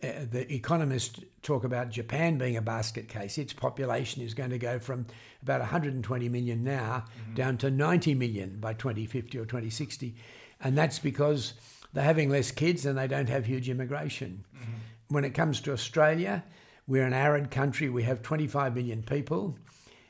[0.00, 3.38] the economists talk about Japan being a basket case.
[3.38, 5.06] Its population is going to go from
[5.42, 7.34] about 120 million now mm-hmm.
[7.34, 10.14] down to 90 million by 2050 or 2060.
[10.60, 11.54] And that's because
[11.92, 14.44] they're having less kids and they don't have huge immigration.
[14.54, 15.14] Mm-hmm.
[15.14, 16.44] When it comes to Australia,
[16.86, 17.88] we're an arid country.
[17.88, 19.58] We have 25 million people.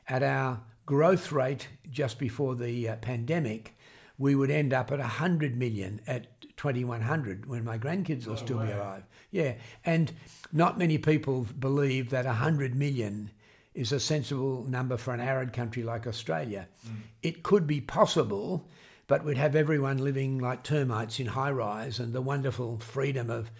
[0.07, 3.76] At our growth rate just before the uh, pandemic,
[4.17, 8.71] we would end up at 100 million at 2100 when my grandkids will still be
[8.71, 9.03] alive.
[9.31, 9.53] Yeah.
[9.85, 10.11] And
[10.51, 13.29] not many people believe that 100 million
[13.75, 16.67] is a sensible number for an arid country like Australia.
[16.87, 16.95] Mm.
[17.21, 18.67] It could be possible,
[19.05, 23.51] but we'd have everyone living like termites in high rise and the wonderful freedom of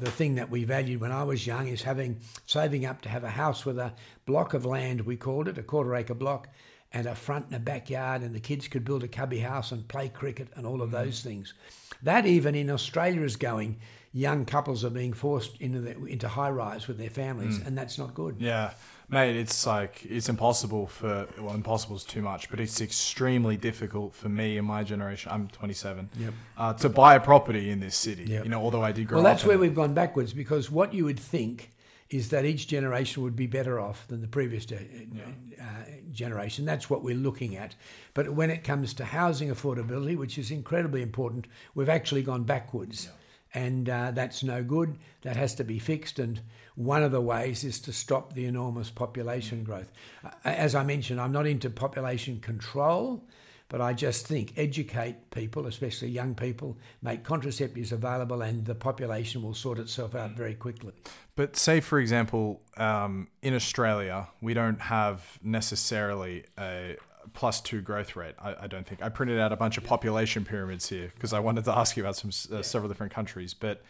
[0.00, 3.24] the thing that we valued when I was young is having saving up to have
[3.24, 3.94] a house with a
[4.26, 6.48] block of land, we called it, a quarter acre block,
[6.92, 9.86] and a front and a backyard, and the kids could build a cubby house and
[9.88, 10.92] play cricket and all of mm.
[10.92, 11.54] those things.
[12.02, 13.78] That even in Australia is going.
[14.14, 17.66] Young couples are being forced into the, into high rise with their families, mm.
[17.66, 18.36] and that's not good.
[18.38, 18.72] Yeah,
[19.10, 24.14] mate, it's like it's impossible for well, impossible is too much, but it's extremely difficult
[24.14, 25.30] for me and my generation.
[25.30, 26.08] I'm 27.
[26.18, 26.34] Yep.
[26.56, 28.24] Uh, to buy a property in this city.
[28.24, 28.44] Yep.
[28.44, 30.94] You know, although I did grow up well, that's where we've gone backwards because what
[30.94, 31.70] you would think
[32.10, 35.22] is that each generation would be better off than the previous de- yeah.
[35.60, 36.64] uh, generation.
[36.64, 37.74] That's what we're looking at.
[38.14, 43.06] But when it comes to housing affordability, which is incredibly important, we've actually gone backwards.
[43.06, 43.12] Yeah.
[43.54, 44.98] And uh, that's no good.
[45.22, 46.18] That has to be fixed.
[46.18, 46.40] And
[46.74, 49.90] one of the ways is to stop the enormous population growth.
[50.24, 53.22] Uh, as I mentioned, I'm not into population control.
[53.68, 59.42] But I just think educate people, especially young people, make contraceptives available, and the population
[59.42, 60.94] will sort itself out very quickly.
[61.36, 66.96] But say, for example, um, in Australia, we don't have necessarily a
[67.34, 68.34] plus two growth rate.
[68.38, 71.40] I, I, don't think I printed out a bunch of population pyramids here because I
[71.40, 73.82] wanted to ask you about some uh, several different countries, but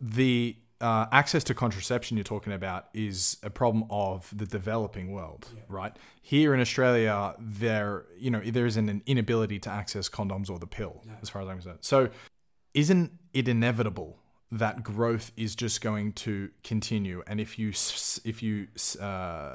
[0.00, 5.46] the uh, access to contraception you're talking about is a problem of the developing world,
[5.54, 5.62] yeah.
[5.68, 5.96] right?
[6.20, 10.66] Here in Australia, there you know there is an inability to access condoms or the
[10.66, 11.12] pill, no.
[11.22, 11.78] as far as I'm concerned.
[11.82, 12.10] So,
[12.74, 14.18] isn't it inevitable
[14.50, 17.22] that growth is just going to continue?
[17.28, 17.68] And if you
[18.24, 18.66] if you
[19.00, 19.54] uh,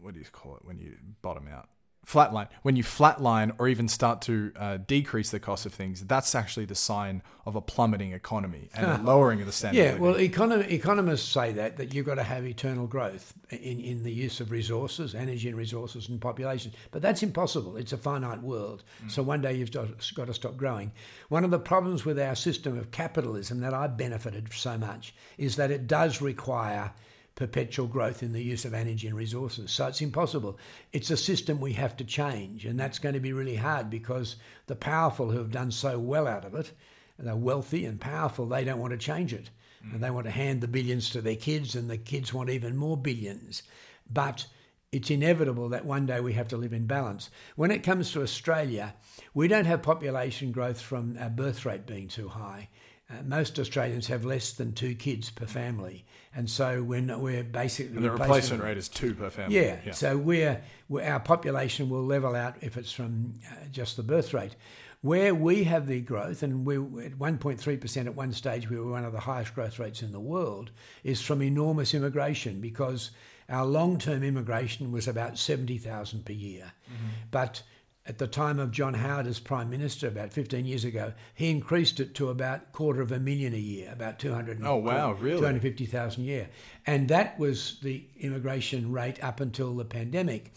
[0.00, 1.68] what do you call it when you bottom out?
[2.06, 6.34] Flatline, when you flatline or even start to uh, decrease the cost of things, that's
[6.34, 9.78] actually the sign of a plummeting economy and a lowering of the standard.
[9.78, 14.04] Yeah, well, econom- economists say that that you've got to have eternal growth in, in
[14.04, 16.72] the use of resources, energy and resources and population.
[16.92, 17.76] But that's impossible.
[17.76, 18.84] It's a finite world.
[19.04, 19.10] Mm.
[19.10, 20.92] So one day you've got to stop growing.
[21.28, 25.56] One of the problems with our system of capitalism that I've benefited so much is
[25.56, 26.92] that it does require
[27.36, 29.70] perpetual growth in the use of energy and resources.
[29.70, 30.58] So it's impossible.
[30.92, 34.36] It's a system we have to change, and that's going to be really hard because
[34.66, 36.72] the powerful who have done so well out of it,
[37.18, 39.50] they're wealthy and powerful, they don't want to change it.
[39.86, 39.94] Mm.
[39.94, 42.76] And they want to hand the billions to their kids, and the kids want even
[42.76, 43.62] more billions.
[44.10, 44.46] But
[44.92, 47.28] it's inevitable that one day we have to live in balance.
[47.54, 48.94] When it comes to Australia,
[49.34, 52.68] we don't have population growth from our birth rate being too high.
[53.10, 56.04] Uh, most Australians have less than two kids per family,
[56.36, 59.56] and so when we're basically and the replacement rate is two per family.
[59.56, 59.92] Yeah, yeah.
[59.92, 64.34] so we're, we're, our population will level out if it's from uh, just the birth
[64.34, 64.54] rate.
[65.00, 69.04] Where we have the growth, and we at 1.3% at one stage, we were one
[69.04, 70.72] of the highest growth rates in the world,
[71.04, 73.12] is from enormous immigration because
[73.48, 76.72] our long term immigration was about 70,000 per year.
[76.86, 77.06] Mm-hmm.
[77.30, 77.62] But
[78.06, 81.98] at the time of John Howard as Prime Minister about 15 years ago, he increased
[81.98, 84.60] it to about quarter of a million a year, about 200.
[84.64, 85.38] Oh, wow, really?
[85.38, 86.48] 250,000 a year.
[86.86, 90.54] And that was the immigration rate up until the pandemic.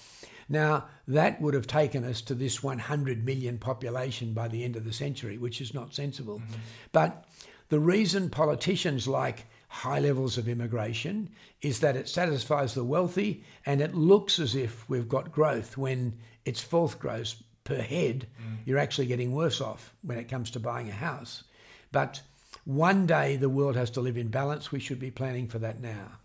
[0.47, 4.85] Now, that would have taken us to this 100 million population by the end of
[4.85, 6.39] the century, which is not sensible.
[6.39, 6.59] Mm-hmm.
[6.91, 7.25] But
[7.69, 11.29] the reason politicians like high levels of immigration
[11.61, 16.17] is that it satisfies the wealthy and it looks as if we've got growth when
[16.43, 18.27] it's fourth growth per head.
[18.41, 18.57] Mm.
[18.65, 21.43] You're actually getting worse off when it comes to buying a house.
[21.91, 22.21] But
[22.65, 24.71] one day the world has to live in balance.
[24.71, 26.17] We should be planning for that now.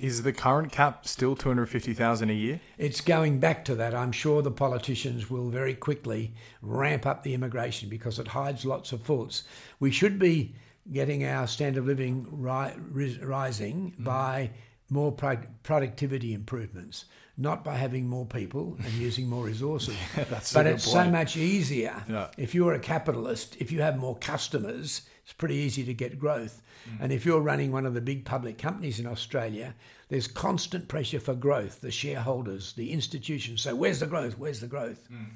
[0.00, 2.60] Is the current cap still 250,000 a year?
[2.78, 3.94] It's going back to that.
[3.94, 6.32] I'm sure the politicians will very quickly
[6.62, 9.44] ramp up the immigration because it hides lots of faults.
[9.78, 10.54] We should be
[10.92, 14.04] getting our standard of living ri- rising mm.
[14.04, 14.50] by
[14.90, 17.04] more pro- productivity improvements,
[17.36, 19.96] not by having more people and using more resources.
[20.52, 22.28] but it's so much easier yeah.
[22.36, 26.60] if you're a capitalist, if you have more customers, it's pretty easy to get growth.
[26.88, 26.96] Mm.
[27.02, 29.74] And if you're running one of the big public companies in Australia,
[30.08, 33.62] there's constant pressure for growth, the shareholders, the institutions.
[33.62, 34.38] So, where's the growth?
[34.38, 35.08] Where's the growth?
[35.12, 35.26] Mm.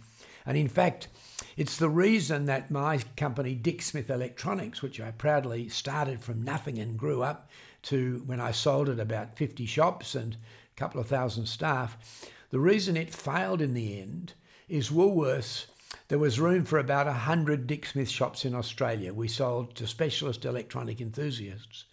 [0.47, 1.09] And in fact,
[1.57, 6.79] it's the reason that my company, Dick Smith Electronics, which I proudly started from nothing
[6.79, 7.49] and grew up
[7.83, 12.61] to when I sold it about 50 shops and a couple of thousand staff, the
[12.61, 14.35] reason it failed in the end
[14.69, 15.67] is Woolworths.
[16.09, 19.15] There was room for about 100 Dick Smith shops in Australia.
[19.15, 21.85] We sold to specialist electronic enthusiasts.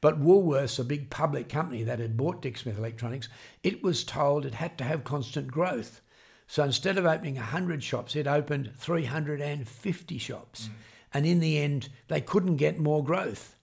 [0.00, 3.28] But Woolworths, a big public company that had bought Dick Smith Electronics,
[3.62, 6.00] it was told it had to have constant growth.
[6.46, 10.68] So instead of opening 100 shops, it opened 350 shops.
[10.68, 10.70] Mm.
[11.14, 13.56] And in the end, they couldn't get more growth.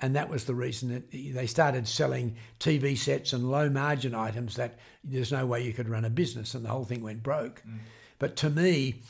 [0.00, 4.56] And that was the reason that they started selling TV sets and low margin items
[4.56, 7.62] that there's no way you could run a business, and the whole thing went broke.
[7.66, 7.78] Mm.
[8.18, 9.02] But to me,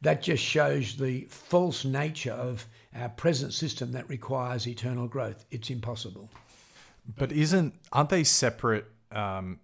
[0.00, 5.44] that just shows the false nature of our present system that requires eternal growth.
[5.50, 6.30] It's impossible.
[7.16, 9.60] But isn't aren't they separate um,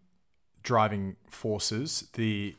[0.62, 2.08] driving forces?
[2.14, 2.56] The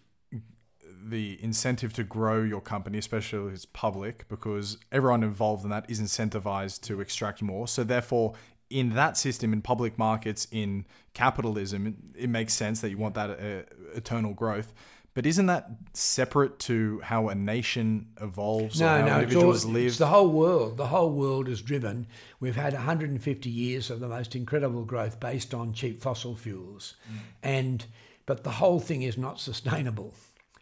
[1.10, 5.90] the incentive to grow your company, especially if it's public, because everyone involved in that
[5.90, 7.68] is incentivized to extract more.
[7.68, 8.34] So therefore,
[8.70, 13.30] in that system, in public markets, in capitalism, it, makes sense that you want that
[13.30, 13.62] uh,
[13.96, 14.74] eternal growth.
[15.14, 19.66] But isn't that separate to how a nation evolves no, or how no, individuals it's
[19.66, 19.88] all, live?
[19.88, 20.76] It's the whole world.
[20.76, 22.08] The whole world is driven.
[22.42, 27.20] We've had 150 years of the most incredible growth based on cheap fossil fuels, mm.
[27.44, 27.86] and
[28.26, 30.14] but the whole thing is not sustainable.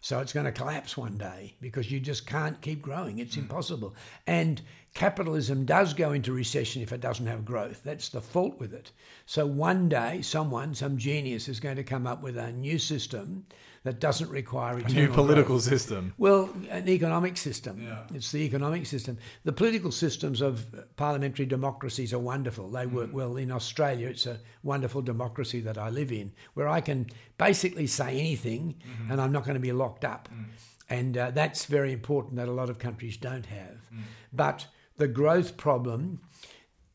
[0.04, 3.20] So it's going to collapse one day because you just can't keep growing.
[3.20, 3.38] It's mm.
[3.38, 3.94] impossible.
[4.26, 4.60] And
[4.92, 7.80] capitalism does go into recession if it doesn't have growth.
[7.82, 8.92] That's the fault with it.
[9.24, 13.46] So one day, someone, some genius, is going to come up with a new system
[13.84, 15.62] that doesn't require a new political growth.
[15.62, 16.14] system.
[16.16, 17.82] Well, an economic system.
[17.82, 17.98] Yeah.
[18.14, 19.18] It's the economic system.
[19.44, 20.66] The political systems of
[20.96, 22.70] parliamentary democracies are wonderful.
[22.70, 23.12] They work mm.
[23.12, 24.08] well in Australia.
[24.08, 27.06] It's a wonderful democracy that I live in, where I can
[27.36, 29.12] basically say anything, mm-hmm.
[29.12, 30.30] and I'm not going to be locked up.
[30.32, 30.44] Mm.
[30.88, 33.90] And uh, that's very important that a lot of countries don't have.
[33.92, 34.00] Mm.
[34.32, 34.66] But
[34.96, 36.20] the growth problem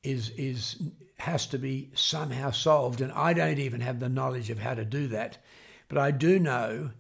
[0.02, 0.82] is is
[1.18, 4.86] has to be somehow solved, and I don't even have the knowledge of how to
[4.86, 5.38] do that.
[5.90, 6.92] But I do know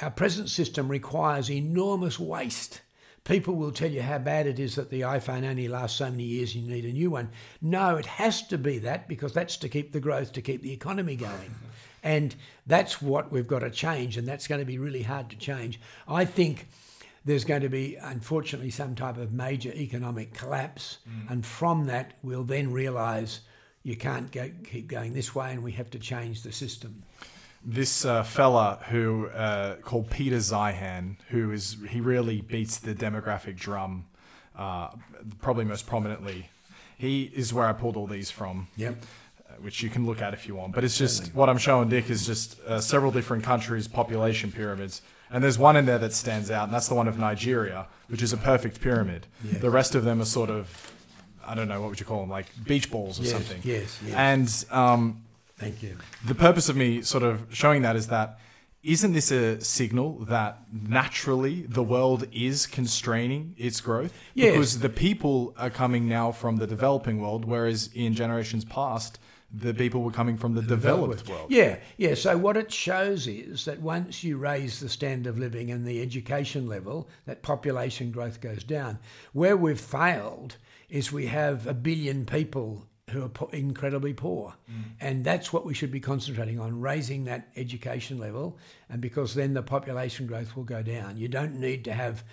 [0.00, 2.82] our present system requires enormous waste.
[3.24, 6.22] People will tell you how bad it is that the iPhone only lasts so many
[6.22, 7.30] years and you need a new one.
[7.60, 10.72] No, it has to be that because that's to keep the growth, to keep the
[10.72, 11.54] economy going.
[12.02, 12.34] And
[12.66, 15.80] that's what we've got to change, and that's going to be really hard to change.
[16.06, 16.68] I think
[17.24, 21.28] there's going to be, unfortunately, some type of major economic collapse, mm.
[21.30, 23.40] and from that, we'll then realise
[23.82, 27.02] you can't go, keep going this way, and we have to change the system
[27.64, 33.56] this uh, fella who uh, called Peter Zeihan, who is he really beats the demographic
[33.56, 34.06] drum,
[34.56, 34.88] uh,
[35.40, 36.50] probably most prominently.
[36.96, 38.68] He is where I pulled all these from.
[38.76, 39.04] Yep.
[39.48, 41.88] Uh, which you can look at if you want, but it's just what I'm showing
[41.88, 45.00] Dick is just uh, several different countries' population pyramids,
[45.30, 48.22] and there's one in there that stands out, and that's the one of Nigeria, which
[48.22, 49.26] is a perfect pyramid.
[49.42, 49.58] Yeah.
[49.58, 50.92] The rest of them are sort of,
[51.46, 53.60] I don't know, what would you call them, like beach balls or yes, something.
[53.64, 54.14] Yes, yes.
[54.14, 55.22] And um,
[55.58, 55.96] Thank you.
[56.24, 58.38] The purpose of me sort of showing that is that
[58.82, 64.12] isn't this a signal that naturally the world is constraining its growth?
[64.34, 64.52] Yes.
[64.52, 69.18] Because the people are coming now from the developing world, whereas in generations past,
[69.52, 71.50] the people were coming from the developed world.
[71.50, 72.14] Yeah, yeah.
[72.14, 76.00] So what it shows is that once you raise the standard of living and the
[76.02, 78.98] education level, that population growth goes down.
[79.32, 80.56] Where we've failed
[80.88, 84.54] is we have a billion people who are po- incredibly poor.
[84.70, 84.82] Mm.
[85.00, 88.58] And that's what we should be concentrating on, raising that education level.
[88.88, 91.16] And because then the population growth will go down.
[91.16, 92.24] You don't need to have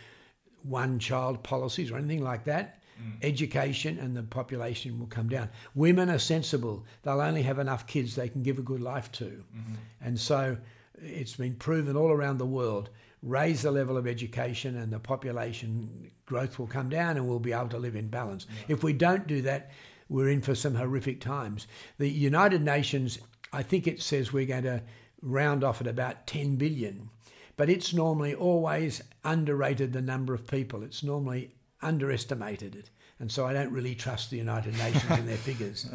[0.64, 2.82] one child policies or anything like that.
[3.02, 3.24] Mm.
[3.24, 5.50] Education and the population will come down.
[5.74, 6.86] Women are sensible.
[7.04, 9.26] They'll only have enough kids they can give a good life to.
[9.26, 9.74] Mm-hmm.
[10.02, 10.58] And so
[11.02, 12.90] it's been proven all around the world
[13.26, 17.52] raise the level of education and the population growth will come down and we'll be
[17.52, 18.46] able to live in balance.
[18.50, 18.76] Yeah.
[18.76, 19.72] If we don't do that,
[20.10, 21.68] we're in for some horrific times.
[21.97, 23.20] The United Nations,
[23.51, 24.82] I think it says we're going to
[25.22, 27.10] round off at about 10 billion,
[27.58, 30.84] but it's normally always underrated the number of people.
[30.84, 32.89] It's normally underestimated it.
[33.20, 35.89] And so I don't really trust the United Nations and their figures.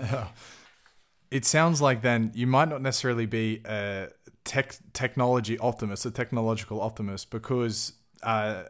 [1.30, 4.08] It sounds like then you might not necessarily be a
[4.44, 7.92] tech technology optimist, a technological optimist, because
[8.22, 8.64] uh,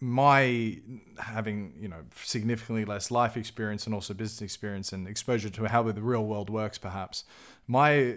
[0.00, 0.78] my
[1.18, 5.82] having you know significantly less life experience and also business experience and exposure to how
[5.82, 7.24] the real world works perhaps
[7.66, 8.16] my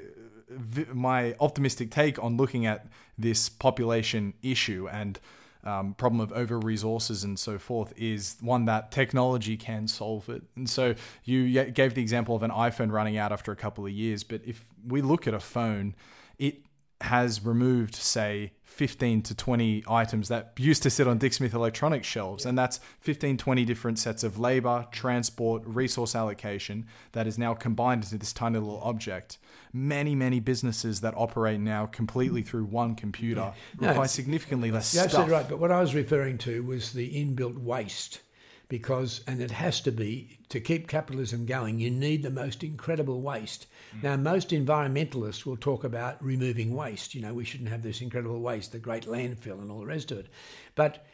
[0.93, 5.19] my optimistic take on looking at this population issue and
[5.63, 10.43] um, problem of over resources and so forth is one that technology can solve it.
[10.55, 13.91] And so you gave the example of an iPhone running out after a couple of
[13.91, 15.95] years, but if we look at a phone,
[16.37, 16.63] it
[17.01, 22.07] has removed, say, 15 to 20 items that used to sit on Dick Smith Electronics
[22.07, 22.45] shelves.
[22.45, 28.03] And that's 15, 20 different sets of labor, transport, resource allocation that is now combined
[28.03, 29.37] into this tiny little object.
[29.73, 33.89] Many, many businesses that operate now completely through one computer yeah.
[33.89, 35.21] require significantly less you're stuff.
[35.21, 35.49] absolutely right.
[35.49, 38.21] But what I was referring to was the inbuilt waste
[38.69, 43.19] because, and it has to be, to keep capitalism going, you need the most incredible
[43.19, 43.65] waste.
[43.97, 44.03] Mm.
[44.03, 47.15] Now, most environmentalists will talk about removing waste.
[47.15, 50.11] You know, we shouldn't have this incredible waste, the great landfill, and all the rest
[50.11, 50.27] of it.
[50.75, 51.05] But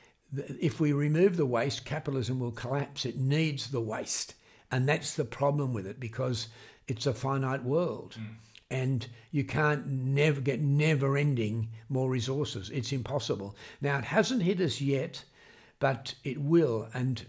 [0.60, 3.06] if we remove the waste, capitalism will collapse.
[3.06, 4.36] It needs the waste.
[4.70, 6.50] And that's the problem with it because
[6.90, 8.18] it's a finite world.
[8.20, 8.36] Mm.
[8.70, 12.70] And you can't never get never ending more resources.
[12.70, 13.56] It's impossible.
[13.80, 15.24] Now, it hasn't hit us yet,
[15.80, 16.90] but it will.
[16.94, 17.24] And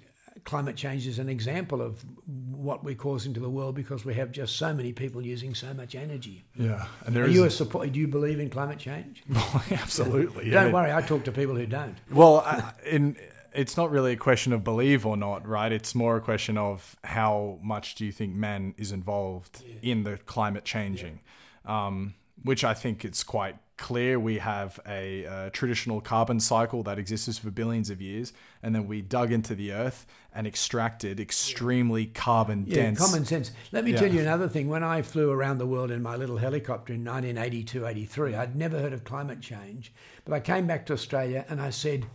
[0.47, 2.03] climate change is an example of
[2.51, 5.74] what we're causing to the world because we have just so many people using so
[5.74, 6.44] much energy.
[6.55, 7.92] Yeah, and there Are you a support?
[7.92, 9.22] Do you believe in climate change?
[9.36, 10.51] Well, absolutely.
[10.51, 11.97] don't worry, I talk to people who don't.
[12.11, 13.16] Well, I, in
[13.53, 15.72] it's not really a question of believe or not, right?
[15.72, 19.92] It's more a question of how much do you think man is involved yeah.
[19.92, 21.20] in the climate changing,
[21.64, 21.86] yeah.
[21.86, 24.20] um, which I think it's quite clear.
[24.20, 28.32] We have a, a, traditional carbon cycle that exists for billions of years,
[28.62, 30.07] and then we dug into the earth
[30.37, 32.11] and extracted extremely yeah.
[32.14, 32.99] carbon dense.
[32.99, 33.51] common sense.
[33.72, 34.68] Let me tell you another thing.
[34.68, 38.78] When I flew around the world in my little helicopter in 1982 83, I'd never
[38.78, 39.93] heard of climate change,
[40.24, 42.07] but I came back to Australia and I said,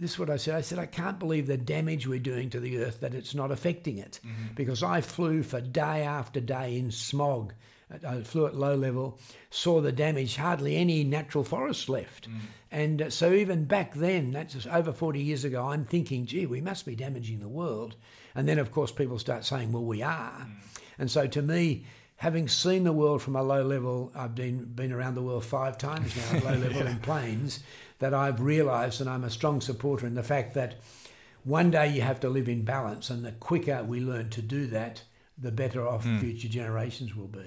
[0.00, 0.56] this is what I said.
[0.56, 3.52] I said, I can't believe the damage we're doing to the earth that it's not
[3.52, 4.18] affecting it.
[4.26, 4.54] Mm-hmm.
[4.56, 7.54] Because I flew for day after day in smog.
[8.06, 9.18] I flew at low level,
[9.50, 12.28] saw the damage, hardly any natural forest left.
[12.28, 12.38] Mm.
[12.70, 16.60] And uh, so, even back then, that's over 40 years ago, I'm thinking, gee, we
[16.60, 17.94] must be damaging the world.
[18.34, 20.46] And then, of course, people start saying, well, we are.
[20.46, 20.54] Mm.
[20.98, 21.84] And so, to me,
[22.16, 25.78] having seen the world from a low level, I've been, been around the world five
[25.78, 26.90] times now at low level yeah.
[26.92, 27.60] in planes
[27.98, 30.76] that I've realised, and I'm a strong supporter in the fact that
[31.44, 34.66] one day you have to live in balance, and the quicker we learn to do
[34.68, 35.02] that,
[35.36, 36.20] the better off mm.
[36.20, 37.46] future generations will be.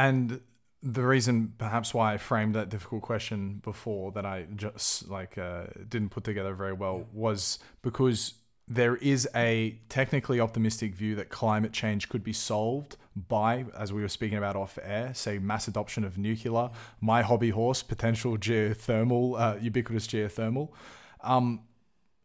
[0.00, 0.40] And
[0.82, 5.64] the reason, perhaps, why I framed that difficult question before that I just like uh,
[5.86, 8.32] didn't put together very well was because
[8.66, 14.00] there is a technically optimistic view that climate change could be solved by, as we
[14.00, 19.38] were speaking about off air, say mass adoption of nuclear, my hobby horse, potential geothermal,
[19.38, 20.70] uh, ubiquitous geothermal,
[21.22, 21.60] um,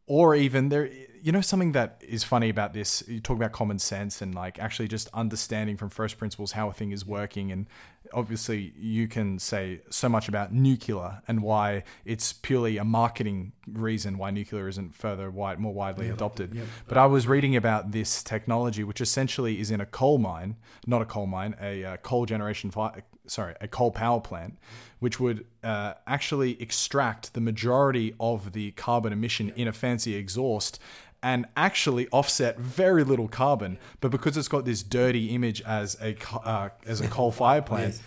[0.07, 0.89] or even there.
[1.25, 3.03] You know something that is funny about this.
[3.07, 6.71] You talk about common sense and like actually just understanding from first principles how a
[6.71, 7.65] thing is working and
[8.13, 14.19] obviously you can say so much about nuclear and why it's purely a marketing reason
[14.19, 16.53] why nuclear isn't further wide, more widely adopted.
[16.87, 21.01] But I was reading about this technology, which essentially is in a coal mine, not
[21.01, 24.57] a coal mine, a uh, coal generation, fi- sorry, a coal power plant,
[24.99, 30.79] which would uh, actually extract the majority of the carbon emission in a fancy exhaust
[31.25, 33.79] and actually offset very little carbon.
[33.99, 37.95] But because it's got this dirty image as a uh, as a coal fire plant.
[37.95, 38.01] Yes.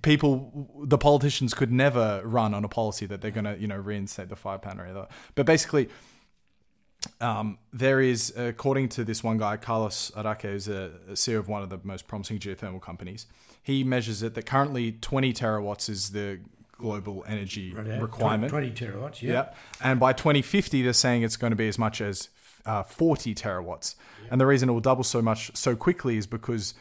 [0.00, 3.76] People, the politicians could never run on a policy that they're going to, you know,
[3.76, 5.06] reinstate the fire plant or either.
[5.34, 5.90] But basically,
[7.20, 11.48] um, there is, according to this one guy, Carlos Araque, who's a, a CEO of
[11.48, 13.26] one of the most promising geothermal companies.
[13.62, 16.40] He measures it that currently 20 terawatts is the
[16.72, 18.50] global energy right, requirement.
[18.50, 19.32] 20, 20 terawatts, yeah.
[19.32, 19.48] yeah.
[19.82, 22.30] And by 2050, they're saying it's going to be as much as
[22.66, 23.94] uh, 40 terawatts.
[24.22, 24.28] Yeah.
[24.32, 26.74] And the reason it will double so much so quickly is because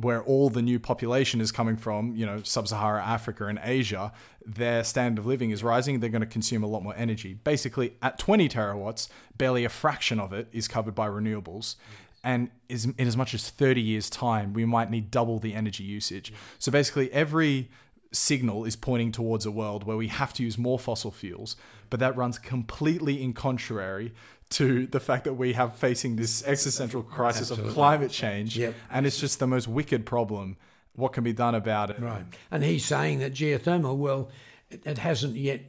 [0.00, 4.12] where all the new population is coming from, you know, sub-Saharan Africa and Asia,
[4.44, 6.00] their standard of living is rising.
[6.00, 7.34] They're going to consume a lot more energy.
[7.34, 11.76] Basically, at 20 terawatts, barely a fraction of it is covered by renewables.
[12.22, 16.32] And in as much as 30 years' time, we might need double the energy usage.
[16.58, 17.68] So basically, every
[18.12, 21.56] signal is pointing towards a world where we have to use more fossil fuels,
[21.90, 24.12] but that runs completely in contrary
[24.50, 27.68] to the fact that we have facing this existential crisis Absolutely.
[27.68, 28.74] of climate change, yep.
[28.90, 30.56] and it's just the most wicked problem.
[30.94, 32.00] What can be done about it?
[32.00, 34.30] Right, and he's saying that geothermal, well,
[34.70, 35.60] it hasn't yet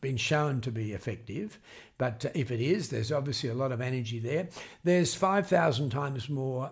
[0.00, 1.58] been shown to be effective,
[1.98, 4.48] but if it is, there's obviously a lot of energy there.
[4.84, 6.70] There's five thousand times more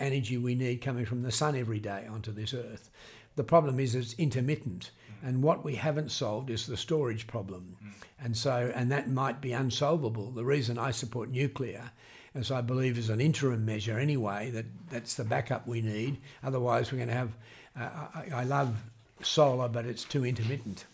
[0.00, 2.90] energy we need coming from the sun every day onto this earth.
[3.36, 4.90] The problem is it's intermittent.
[5.24, 7.76] And what we haven't solved is the storage problem.
[7.82, 7.90] Mm.
[8.24, 10.30] And so, and that might be unsolvable.
[10.30, 11.90] The reason I support nuclear,
[12.34, 16.18] as I believe is an interim measure anyway, that that's the backup we need.
[16.42, 17.32] Otherwise, we're going to have,
[17.78, 18.76] uh, I, I love
[19.22, 20.84] solar, but it's too intermittent.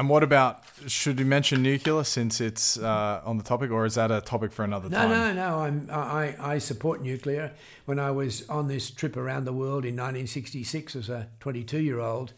[0.00, 3.96] And what about should we mention nuclear since it's uh, on the topic, or is
[3.96, 5.10] that a topic for another no, time?
[5.10, 5.58] No, no, no.
[5.58, 7.52] I'm, I I support nuclear.
[7.84, 12.00] When I was on this trip around the world in 1966 as a 22 year
[12.00, 12.32] old,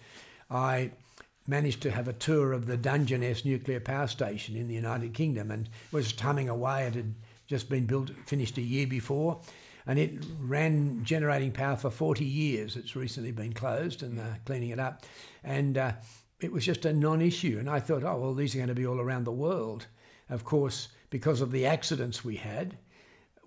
[0.50, 0.90] I
[1.46, 5.52] managed to have a tour of the Dungeness nuclear power station in the United Kingdom,
[5.52, 6.86] and was humming away.
[6.88, 7.14] It had
[7.46, 9.40] just been built, finished a year before,
[9.86, 12.74] and it ran generating power for 40 years.
[12.74, 15.04] It's recently been closed and uh, cleaning it up,
[15.44, 15.92] and uh,
[16.42, 17.56] it was just a non-issue.
[17.58, 19.86] And I thought, oh well, these are going to be all around the world.
[20.28, 22.76] Of course, because of the accidents we had,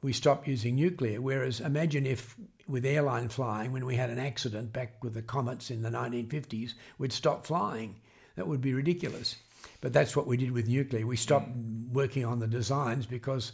[0.01, 1.21] we stopped using nuclear.
[1.21, 2.35] Whereas imagine if
[2.67, 6.73] with airline flying, when we had an accident back with the Comets in the 1950s,
[6.97, 7.95] we'd stop flying.
[8.35, 9.35] That would be ridiculous.
[9.81, 11.05] But that's what we did with nuclear.
[11.05, 11.91] We stopped mm.
[11.91, 13.51] working on the designs because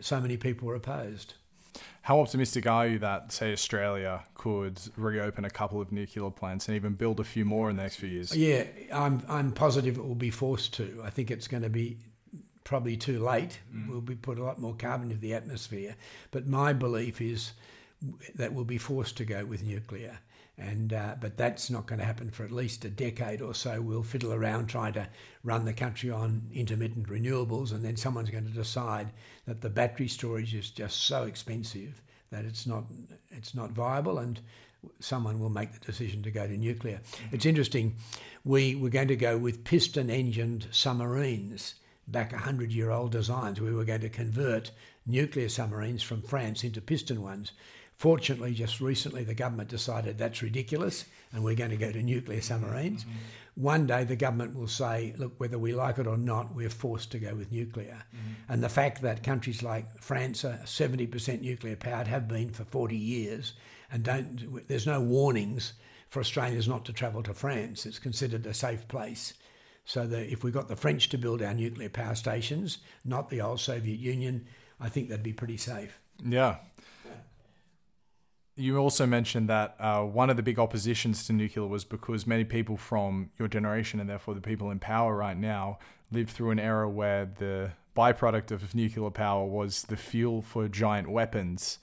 [0.00, 1.34] so many people were opposed.
[2.02, 6.74] How optimistic are you that, say, Australia could reopen a couple of nuclear plants and
[6.76, 8.36] even build a few more in the next few years?
[8.36, 11.02] Yeah, I'm, I'm positive it will be forced to.
[11.04, 11.98] I think it's going to be
[12.64, 13.58] probably too late.
[13.74, 13.88] Mm.
[13.88, 15.96] We'll be put a lot more carbon into the atmosphere.
[16.30, 17.52] But my belief is
[18.34, 20.18] that we'll be forced to go with nuclear.
[20.58, 23.80] And uh, but that's not going to happen for at least a decade or so.
[23.80, 25.08] We'll fiddle around trying to
[25.44, 29.10] run the country on intermittent renewables, and then someone's going to decide
[29.46, 32.84] that the battery storage is just so expensive that it's not
[33.30, 34.40] it's not viable, and
[35.00, 37.00] someone will make the decision to go to nuclear.
[37.32, 37.96] It's interesting.
[38.44, 41.74] We were going to go with piston-engined submarines
[42.06, 43.60] back 100 year old designs.
[43.60, 44.70] We were going to convert
[45.06, 47.52] nuclear submarines from France into piston ones.
[47.98, 52.40] Fortunately, just recently, the government decided that's ridiculous and we're going to go to nuclear
[52.40, 53.02] submarines.
[53.02, 53.62] Mm-hmm.
[53.62, 57.10] One day, the government will say, look, whether we like it or not, we're forced
[57.10, 58.04] to go with nuclear.
[58.14, 58.52] Mm-hmm.
[58.52, 62.96] And the fact that countries like France are 70% nuclear powered, have been for 40
[62.96, 63.54] years,
[63.90, 65.72] and don't, there's no warnings
[66.08, 67.84] for Australians not to travel to France.
[67.84, 69.34] It's considered a safe place.
[69.84, 73.40] So that if we got the French to build our nuclear power stations, not the
[73.40, 74.46] old Soviet Union,
[74.78, 75.98] I think that'd be pretty safe.
[76.24, 76.56] Yeah,
[78.58, 82.44] you also mentioned that uh, one of the big oppositions to nuclear was because many
[82.44, 85.78] people from your generation and therefore the people in power right now
[86.10, 91.08] lived through an era where the byproduct of nuclear power was the fuel for giant
[91.08, 91.78] weapons.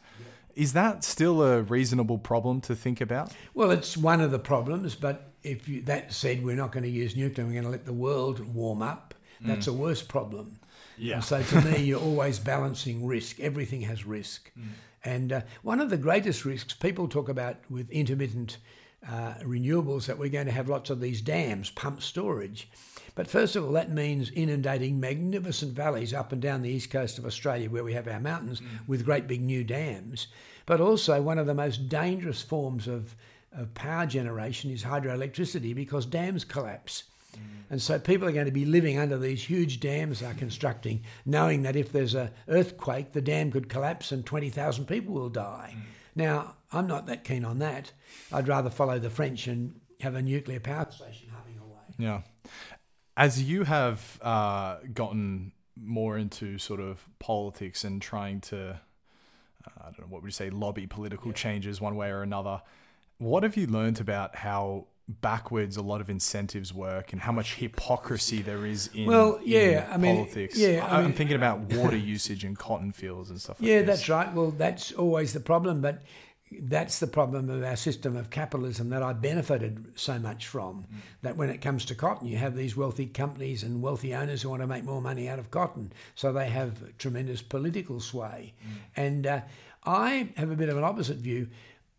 [0.56, 3.34] Is that still a reasonable problem to think about?
[3.54, 6.90] Well, it's one of the problems, but if you, that said, we're not going to
[6.90, 9.14] use nuclear, we're going to let the world warm up.
[9.42, 9.72] That's mm.
[9.72, 10.60] a worse problem.
[10.98, 11.16] Yeah.
[11.16, 13.40] And so to me, you're always balancing risk.
[13.42, 14.52] Everything has risk.
[14.58, 14.68] Mm.
[15.06, 18.58] And uh, one of the greatest risks people talk about with intermittent
[19.08, 22.68] uh, renewables that we're going to have lots of these dams, pump storage.
[23.14, 27.20] But first of all, that means inundating magnificent valleys up and down the east coast
[27.20, 28.66] of Australia where we have our mountains mm.
[28.88, 30.28] with great big new dams.
[30.66, 33.16] But also, one of the most dangerous forms of,
[33.54, 37.04] of power generation is hydroelectricity because dams collapse.
[37.36, 37.72] Mm.
[37.72, 41.64] And so people are going to be living under these huge dams they're constructing, knowing
[41.64, 45.74] that if there's an earthquake, the dam could collapse and 20,000 people will die.
[45.76, 45.82] Mm.
[46.16, 47.92] Now, I'm not that keen on that.
[48.32, 51.82] I'd rather follow the French and have a nuclear power station humming away.
[51.98, 52.22] Yeah.
[53.18, 58.80] As you have uh, gotten more into sort of politics and trying to,
[59.66, 61.36] uh, I don't know, what would you say, lobby political yeah.
[61.36, 62.62] changes one way or another,
[63.18, 67.56] what have you learned about how backwards a lot of incentives work and how much
[67.56, 71.60] hypocrisy there is in well yeah in i mean politics yeah I am thinking about
[71.60, 73.88] water usage and cotton fields and stuff like yeah this.
[73.88, 76.02] that's right well that's always the problem but
[76.62, 80.84] that's the problem of our system of capitalism that I benefited so much from.
[80.84, 80.98] Mm.
[81.24, 84.50] That when it comes to cotton, you have these wealthy companies and wealthy owners who
[84.50, 88.54] want to make more money out of cotton, so they have tremendous political sway.
[88.64, 88.72] Mm.
[88.96, 89.42] And uh,
[89.86, 91.48] I have a bit of an opposite view.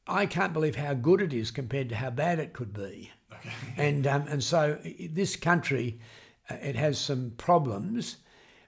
[0.07, 3.11] I can't believe how good it is compared to how bad it could be.
[3.33, 3.51] Okay.
[3.77, 4.79] And um, and so
[5.11, 6.01] this country,
[6.51, 8.17] uh, it has some problems,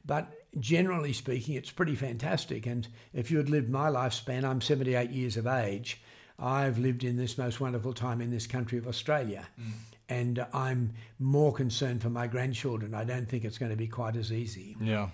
[0.04, 2.66] but generally speaking, it's pretty fantastic.
[2.66, 6.00] And if you had lived my lifespan, I'm 78 years of age.
[6.38, 9.48] I've lived in this most wonderful time in this country of Australia.
[9.60, 9.72] Mm.
[10.10, 12.94] And I'm more concerned for my grandchildren.
[12.94, 14.76] I don't think it's going to be quite as easy.
[14.80, 15.08] Yeah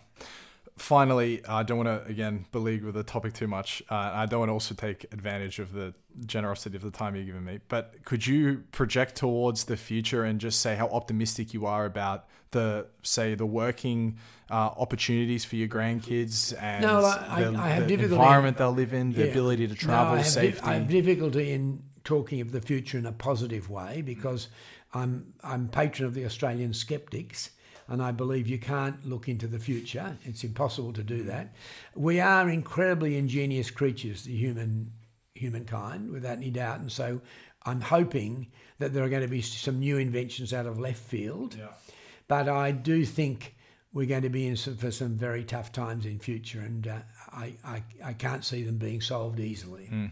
[0.76, 3.82] finally, I don't want to again beleaguer the topic too much.
[3.90, 5.94] Uh, I don't want to also take advantage of the
[6.26, 7.60] generosity of the time you've given me.
[7.68, 12.26] But could you project towards the future and just say how optimistic you are about
[12.50, 14.18] the say the working
[14.50, 18.94] uh, opportunities for your grandkids and no, I, the, I, have the environment they'll live
[18.94, 19.30] in, the yeah.
[19.30, 20.62] ability to travel, no, I safety.
[20.62, 24.48] I have difficulty in talking of the future in a positive way because
[24.92, 27.50] I'm I'm patron of the Australian Skeptics
[27.88, 30.16] and I believe you can't look into the future.
[30.24, 31.54] It's impossible to do that.
[31.94, 34.92] We are incredibly ingenious creatures, the human
[35.34, 37.20] humankind, without any doubt, and so
[37.64, 38.48] I'm hoping
[38.78, 41.56] that there are going to be some new inventions out of left field.
[41.58, 41.68] Yeah.
[42.28, 43.54] But I do think
[43.92, 46.98] we're going to be in some, for some very tough times in future, and uh,
[47.30, 49.88] I, I, I can't see them being solved easily.
[49.92, 50.10] Mm.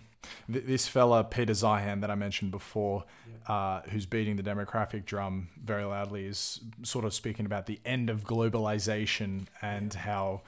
[0.48, 3.04] This fella Peter Zeihan that I mentioned before,
[3.46, 8.10] uh, who's beating the demographic drum very loudly, is sort of speaking about the end
[8.10, 10.42] of globalization and how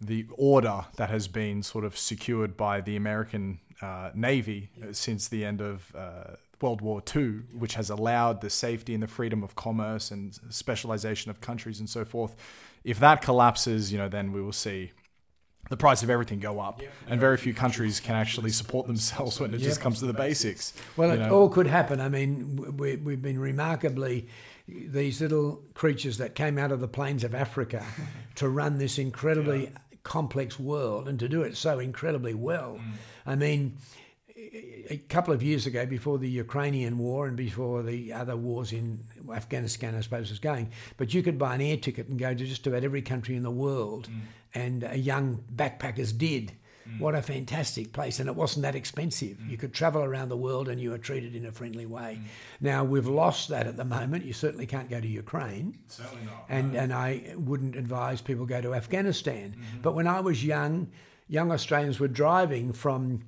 [0.00, 4.86] the order that has been sort of secured by the American uh, Navy yeah.
[4.92, 9.08] since the end of uh, World War II, which has allowed the safety and the
[9.08, 12.34] freedom of commerce and specialization of countries and so forth.
[12.84, 14.92] If that collapses, you know, then we will see
[15.72, 19.54] the price of everything go up, and very few countries can actually support themselves when
[19.54, 20.74] it just comes to the basics.
[20.98, 21.30] Well, it know?
[21.30, 21.98] all could happen.
[21.98, 24.28] I mean, we, we've been remarkably
[24.68, 27.82] these little creatures that came out of the plains of Africa
[28.34, 29.72] to run this incredibly
[30.02, 32.74] complex world and to do it so incredibly well.
[32.74, 32.92] Mm.
[33.24, 33.78] I mean,
[34.90, 39.00] a couple of years ago, before the Ukrainian war and before the other wars in
[39.32, 42.44] Afghanistan, I suppose, was going, but you could buy an air ticket and go to
[42.44, 44.20] just about every country in the world, mm.
[44.54, 46.52] And uh, young backpackers did.
[46.98, 49.40] What a fantastic place, and it wasn't that expensive.
[49.48, 52.20] You could travel around the world and you were treated in a friendly way.
[52.60, 54.24] Now, we've lost that at the moment.
[54.24, 55.78] You certainly can't go to Ukraine.
[55.86, 56.44] Certainly not.
[56.48, 59.56] And, and I wouldn't advise people go to Afghanistan.
[59.80, 60.88] But when I was young,
[61.28, 63.20] young Australians were driving from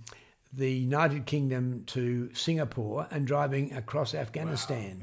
[0.52, 5.02] the United Kingdom to Singapore and driving across Afghanistan.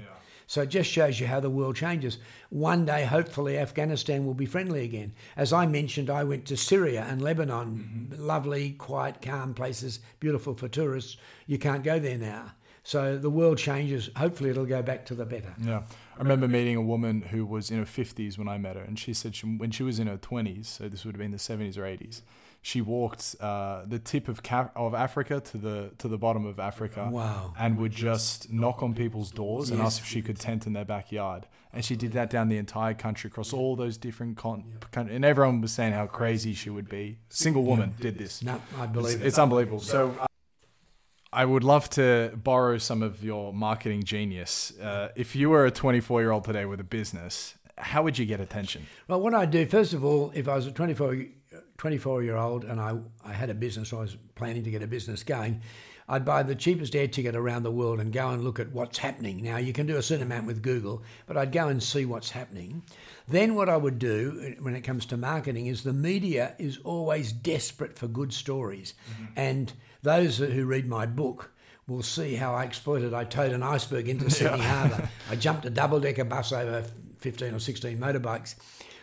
[0.52, 2.18] So it just shows you how the world changes.
[2.50, 5.14] One day, hopefully, Afghanistan will be friendly again.
[5.38, 8.22] As I mentioned, I went to Syria and Lebanon, mm-hmm.
[8.22, 11.16] lovely, quiet, calm places, beautiful for tourists.
[11.48, 12.52] You can't go there now.
[12.84, 14.10] So the world changes.
[14.18, 15.56] Hopefully, it'll go back to the better.
[15.58, 15.84] Yeah.
[16.18, 19.00] I remember meeting a woman who was in her 50s when I met her, and
[19.00, 21.38] she said she, when she was in her 20s, so this would have been the
[21.38, 22.24] 70s or 80s,
[22.64, 26.60] she walked uh, the tip of Ca- of Africa to the to the bottom of
[26.60, 27.54] Africa, Wow.
[27.60, 29.86] and would just knock on people's doors and Yes.
[29.88, 31.48] ask if she could tent in their backyard.
[31.74, 35.24] And she did that down the entire country, across all those different con- countries, and
[35.24, 37.18] everyone was saying how crazy she would be.
[37.30, 38.44] Single woman did this.
[38.44, 39.28] No, I believe It's, it.
[39.28, 39.80] it's unbelievable.
[39.80, 40.26] So uh,
[41.34, 44.74] I would love to borrow some of your marketing genius.
[44.80, 48.26] Uh, if you were a 24 year old today with a business, how would you
[48.26, 48.86] get attention?
[49.08, 51.16] Well, what I'd do, first of all, if I was a 24,
[51.78, 54.88] 24 year old and I, I had a business, I was planning to get a
[54.88, 55.62] business going,
[56.08, 58.98] I'd buy the cheapest air ticket around the world and go and look at what's
[58.98, 59.42] happening.
[59.42, 62.32] Now, you can do a certain amount with Google, but I'd go and see what's
[62.32, 62.84] happening.
[63.30, 66.80] Then, what I would do uh, when it comes to marketing is the media is
[66.84, 68.94] always desperate for good stories.
[69.10, 69.26] Mm-hmm.
[69.38, 69.74] And
[70.04, 71.52] those who read my book,
[71.88, 73.14] will see how I exploited.
[73.14, 75.10] I towed an iceberg into Sydney Harbour.
[75.30, 76.86] I jumped a double decker bus over
[77.20, 78.56] 15 or 16 motorbikes.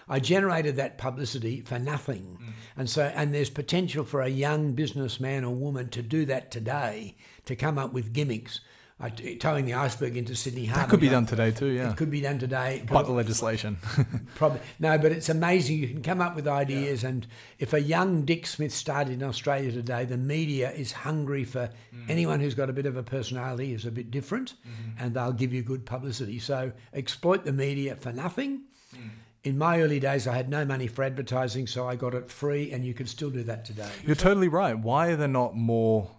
[0.09, 2.39] I generated that publicity for nothing.
[2.41, 2.53] Mm.
[2.77, 7.17] And so, and there's potential for a young businessman or woman to do that today,
[7.45, 8.61] to come up with gimmicks.
[9.01, 10.83] I, towing the iceberg into Sydney Harbour.
[10.83, 11.93] That could be done today too, yeah.
[11.93, 12.83] It could be done today.
[12.85, 13.77] But the legislation.
[14.35, 15.79] Probably no, but it's amazing.
[15.79, 17.25] You can come up with ideas, and
[17.61, 22.11] if a young Dick Smith started in Australia today, the media is hungry for mm.
[22.11, 25.05] anyone who's got a bit of a personality, is a bit different, mm-hmm.
[25.05, 26.41] and they'll give you good publicity.
[26.41, 28.63] So exploit the media for nothing.
[28.97, 29.11] Mm.
[29.49, 32.71] In my early days, I had no money for advertising, so I got it free,
[32.71, 33.89] and you can still do that today.
[34.05, 34.79] You're totally right.
[34.79, 36.11] Why are there not more,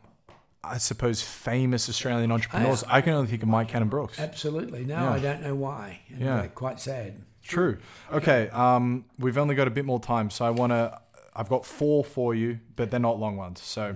[0.63, 2.83] I suppose, famous Australian entrepreneurs?
[2.87, 4.19] I can only think of Mike Cannon-Brookes.
[4.19, 4.83] Absolutely.
[4.83, 5.11] No, Yeah.
[5.11, 5.99] I don't know why.
[6.09, 6.47] And Yeah.
[6.47, 7.21] Quite sad.
[7.43, 7.77] True.
[8.11, 8.49] Okay.
[8.49, 10.99] Um, we've only got a bit more time, so I want to.
[11.35, 13.61] I've got four for you, but they're not long ones.
[13.61, 13.95] So,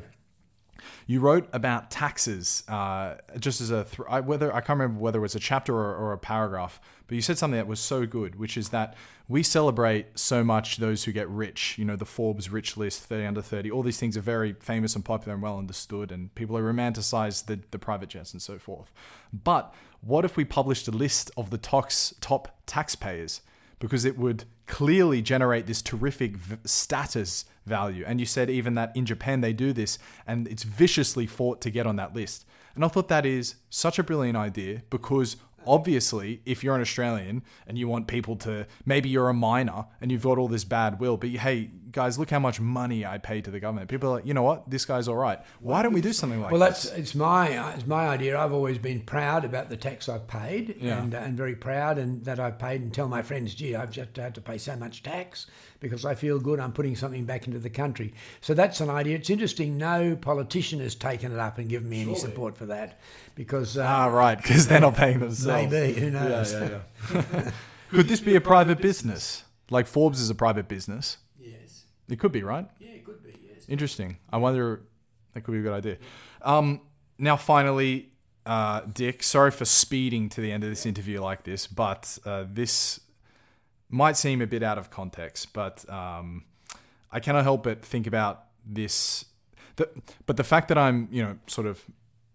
[1.08, 5.18] you wrote about taxes, uh, just as a th- I, whether I can't remember whether
[5.18, 8.06] it was a chapter or, or a paragraph, but you said something that was so
[8.06, 8.96] good, which is that
[9.28, 11.78] we celebrate so much those who get rich.
[11.78, 13.72] You know, the Forbes rich list, thirty under thirty.
[13.72, 17.46] All these things are very famous and popular and well understood, and people are romanticize
[17.46, 18.92] the the private jets and so forth.
[19.32, 23.42] But what if we published a list of the tox, top taxpayers?
[23.84, 28.06] because it would clearly generate this terrific v- status value.
[28.08, 31.70] And you said even that in Japan they do this and it's viciously fought to
[31.70, 32.46] get on that list.
[32.76, 37.44] And I thought that is such a brilliant idea because obviously if you're an Australian
[37.68, 41.00] and you want people to maybe you're a minor and you've got all this bad
[41.00, 43.88] will, but hey guys, look how much money I pay to the government.
[43.90, 45.40] People are like, you know what, this guy's all right.
[45.62, 46.84] Why don't we do something like Well, this?
[46.84, 48.38] that's it's my it's my idea.
[48.38, 51.02] I've always been proud about the tax I've paid, Yeah.
[51.02, 54.18] and and very proud and that I've paid, and tell my friends, gee, I've just
[54.18, 55.46] had to pay so much tax
[55.80, 56.60] because I feel good.
[56.60, 58.14] I'm putting something back into the country.
[58.42, 59.16] So that's an idea.
[59.18, 59.78] It's interesting.
[59.78, 63.00] No politician has taken it up and given me any support for that
[63.36, 65.72] because uh, Ah, right, because they're not paying themselves.
[65.72, 66.52] maybe who knows.
[66.54, 66.70] Yeah,
[67.14, 67.52] yeah, yeah.
[67.92, 69.44] Could this be a private business?
[69.70, 71.18] Like Forbes is a private business.
[72.14, 72.70] It could be, right?
[72.80, 73.34] Yeah, it could be.
[73.50, 73.66] Yes.
[73.68, 74.18] Interesting.
[74.32, 74.84] I wonder.
[75.34, 75.98] That could be a good idea.
[76.44, 76.82] Um,
[77.18, 78.12] now, finally,
[78.46, 79.24] uh, Dick.
[79.24, 83.00] Sorry for speeding to the end of this interview like this, but uh, this
[83.90, 85.54] might seem a bit out of context.
[85.54, 86.46] But um,
[87.12, 89.26] I cannot help but think about this.
[89.78, 89.90] The,
[90.28, 91.84] but the fact that I'm, you know, sort of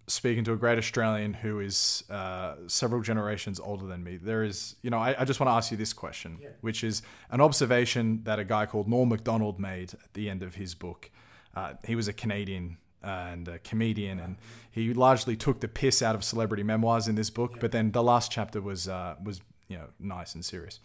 [0.09, 4.75] speaking to a great Australian who is uh, several generations older than me, there is,
[4.83, 8.23] you know, I, I just want to ask you this question, which is an observation
[8.25, 11.11] that a guy called Norm Macdonald made at the end of his book.
[11.55, 14.37] Uh, he was a Canadian and a comedian, and
[14.71, 17.61] he largely took the piss out of celebrity memoirs in this book.
[17.61, 20.81] But then the last chapter was uh, was you know nice and serious,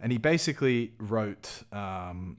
[0.00, 1.64] and he basically wrote.
[1.72, 2.38] Um,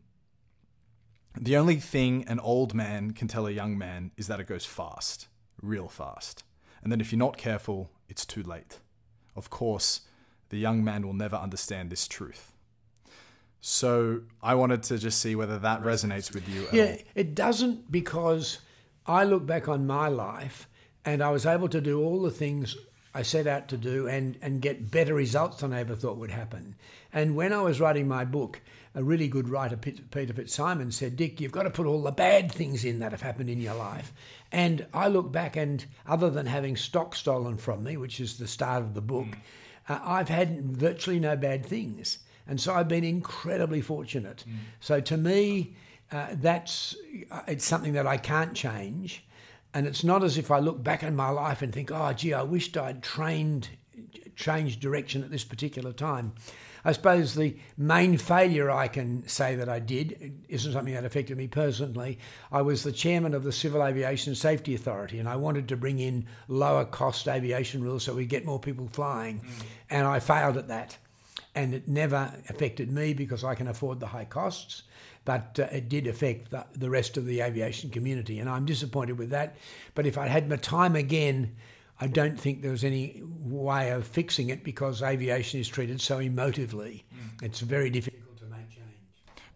[1.39, 4.65] The only thing an old man can tell a young man is that it goes
[4.65, 5.27] fast,
[5.63, 6.43] real fast.
[6.83, 8.79] And then if you're not careful, it's too late.
[9.35, 10.01] Of course,
[10.49, 12.51] the young man will never understand this truth.
[13.61, 16.67] So I wanted to just see whether that resonates with you.
[16.73, 16.97] Yeah, all.
[17.15, 18.59] it doesn't because
[19.07, 20.67] I look back on my life
[21.05, 22.75] and I was able to do all the things
[23.13, 26.31] I set out to do and, and get better results than I ever thought would
[26.31, 26.75] happen.
[27.13, 28.59] And when I was writing my book,
[28.95, 32.51] a really good writer, Peter FitzSimons, said, Dick, you've got to put all the bad
[32.51, 34.13] things in that have happened in your life.
[34.51, 38.47] And I look back and other than having stock stolen from me, which is the
[38.47, 39.27] start of the book,
[39.89, 42.19] uh, I've had virtually no bad things.
[42.47, 44.43] And so I've been incredibly fortunate.
[44.79, 45.75] So to me,
[46.11, 46.95] uh, that's
[47.31, 49.25] uh, it's something that I can't change,
[49.73, 52.33] and it's not as if I look back in my life and think, "Oh, gee,
[52.33, 53.69] I wished I'd trained,
[54.35, 56.33] changed direction at this particular time."
[56.85, 61.37] I suppose the main failure I can say that I did isn't something that affected
[61.37, 62.19] me personally.
[62.51, 65.99] I was the chairman of the Civil Aviation Safety Authority, and I wanted to bring
[65.99, 69.41] in lower cost aviation rules so we get more people flying,
[69.89, 70.97] and I failed at that
[71.55, 74.83] and it never affected me because I can afford the high costs,
[75.25, 79.17] but uh, it did affect the, the rest of the aviation community, and I'm disappointed
[79.19, 79.55] with that.
[79.93, 81.55] But if I had my time again,
[81.99, 86.19] I don't think there was any way of fixing it because aviation is treated so
[86.19, 87.03] emotively.
[87.41, 88.83] It's very difficult to make change.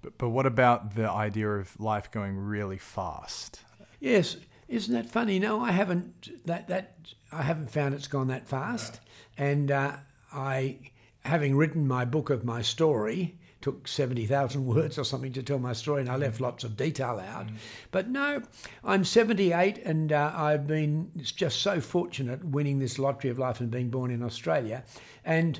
[0.01, 3.61] But, but what about the idea of life going really fast?
[3.99, 4.37] Yes,
[4.67, 5.39] isn't that funny?
[5.39, 6.45] No, I haven't.
[6.45, 6.97] That that
[7.31, 8.99] I haven't found it's gone that fast.
[9.37, 9.93] And uh,
[10.33, 10.77] I,
[11.21, 15.59] having written my book of my story, took seventy thousand words or something to tell
[15.59, 17.47] my story, and I left lots of detail out.
[17.91, 18.41] But no,
[18.83, 23.69] I'm seventy-eight, and uh, I've been just so fortunate winning this lottery of life and
[23.69, 24.83] being born in Australia,
[25.23, 25.59] and.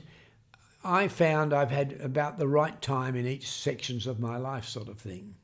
[0.84, 4.88] I found I've had about the right time in each sections of my life, sort
[4.88, 5.36] of thing.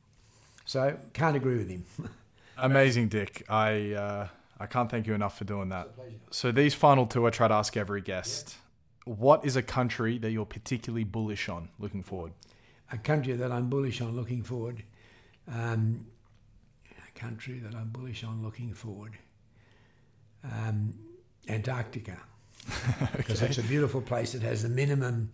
[0.64, 1.84] So can't agree with him.
[2.58, 3.44] Amazing, Dick.
[3.50, 4.28] I uh,
[4.58, 5.90] I can't thank you enough for doing that.
[6.32, 8.56] So these final two, I try to ask every guest.
[9.04, 12.32] What is a country that you're particularly bullish on looking forward?
[12.94, 14.84] A country that I'm bullish on looking forward.
[15.52, 16.06] Um,
[17.08, 19.18] a country that I'm bullish on looking forward.
[20.44, 20.94] Um,
[21.50, 22.18] Antarctica,
[23.18, 24.36] because it's a beautiful place.
[24.36, 25.32] It has the minimum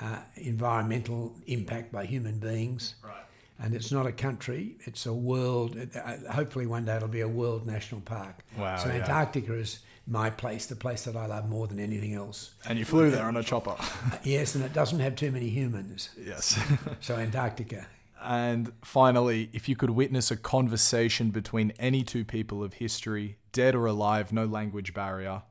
[0.00, 2.94] uh, environmental impact by human beings.
[3.02, 3.14] Right.
[3.60, 5.76] And it's not a country; it's a world.
[5.76, 8.44] Uh, hopefully, one day it'll be a world national park.
[8.56, 8.96] Wow, So yeah.
[8.96, 9.80] Antarctica is
[10.10, 12.54] my place, the place that I love more than anything else.
[12.66, 13.76] And you flew there on a chopper.
[14.24, 16.10] Yes, and it doesn't have too many humans.
[16.18, 16.58] yes.
[17.00, 17.86] So Antarctica.
[18.22, 23.74] and finally, if you could witness a conversation between any two people of history, dead
[23.74, 25.42] or alive, no language barrier.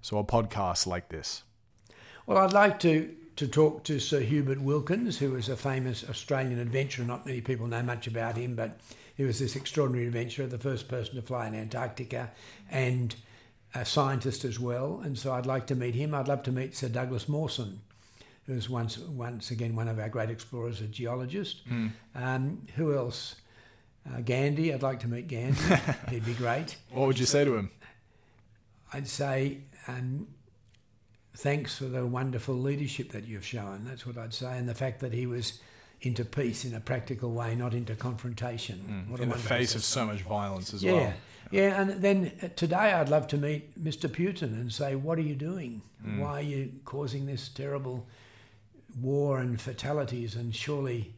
[0.00, 1.42] So a podcast like this.
[2.26, 6.58] Well, I'd like to, to talk to Sir Hubert Wilkins, who was a famous Australian
[6.60, 7.04] adventurer.
[7.04, 8.78] Not many people know much about him, but
[9.16, 12.30] he was this extraordinary adventurer, the first person to fly in Antarctica,
[12.70, 13.14] and
[13.74, 15.00] a scientist as well.
[15.04, 16.14] And so I'd like to meet him.
[16.14, 17.80] I'd love to meet Sir Douglas Mawson,
[18.46, 21.62] who was once, once again one of our great explorers, a geologist.
[22.14, 23.36] Um, who else?
[24.08, 24.72] Uh, Gandhi.
[24.72, 25.74] I'd like to meet Gandhi.
[26.10, 26.76] He'd be great.
[26.90, 27.70] What would you say to him?
[28.92, 30.28] I'd say um,
[31.36, 33.84] thanks for the wonderful leadership that you've shown.
[33.84, 35.60] That's what I'd say, and the fact that he was
[36.00, 39.06] into peace in a practical way, not into confrontation.
[39.08, 41.14] What a In the face of so much violence as yeah, well.
[41.50, 41.80] Yeah.
[41.80, 44.08] And then uh, today I'd love to meet Mr.
[44.08, 45.82] Putin and say, what are you doing?
[46.06, 46.20] Mm.
[46.20, 48.06] Why are you causing this terrible
[49.00, 50.34] war and fatalities?
[50.34, 51.14] And surely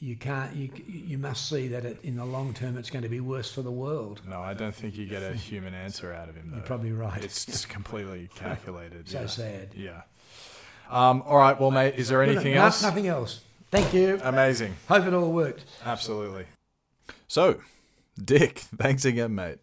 [0.00, 0.54] you can't.
[0.54, 3.52] You you must see that it, in the long term it's going to be worse
[3.52, 4.22] for the world.
[4.28, 6.48] No, I don't think you get a human answer out of him.
[6.50, 6.56] Though.
[6.56, 7.22] You're probably right.
[7.24, 9.08] It's just completely calculated.
[9.08, 9.26] so yeah.
[9.26, 9.68] sad.
[9.74, 10.02] Yeah.
[10.90, 11.58] Um, all right.
[11.60, 12.82] Well, mate, is there anything No, else?
[12.82, 13.42] Nothing else.
[13.70, 14.18] Thank you.
[14.22, 14.74] Amazing.
[14.88, 15.64] Hope it all worked.
[15.84, 16.46] Absolutely.
[17.26, 17.60] So,
[18.22, 19.58] Dick, thanks again, mate.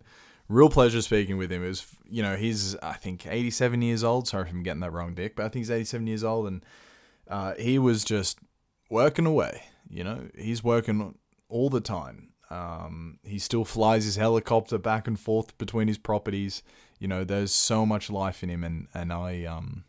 [0.48, 1.64] Real pleasure speaking with him.
[1.64, 4.28] It was, you know, he's I think 87 years old.
[4.28, 6.66] Sorry if I'm getting that wrong, Dick, but I think he's 87 years old, and
[7.28, 8.38] uh, he was just
[8.90, 9.64] working away.
[9.90, 11.16] You know, he's working
[11.50, 12.30] all the time.
[12.50, 16.62] Um, he still flies his helicopter back and forth between his properties.
[17.00, 19.84] You know, there's so much life in him, and and I um,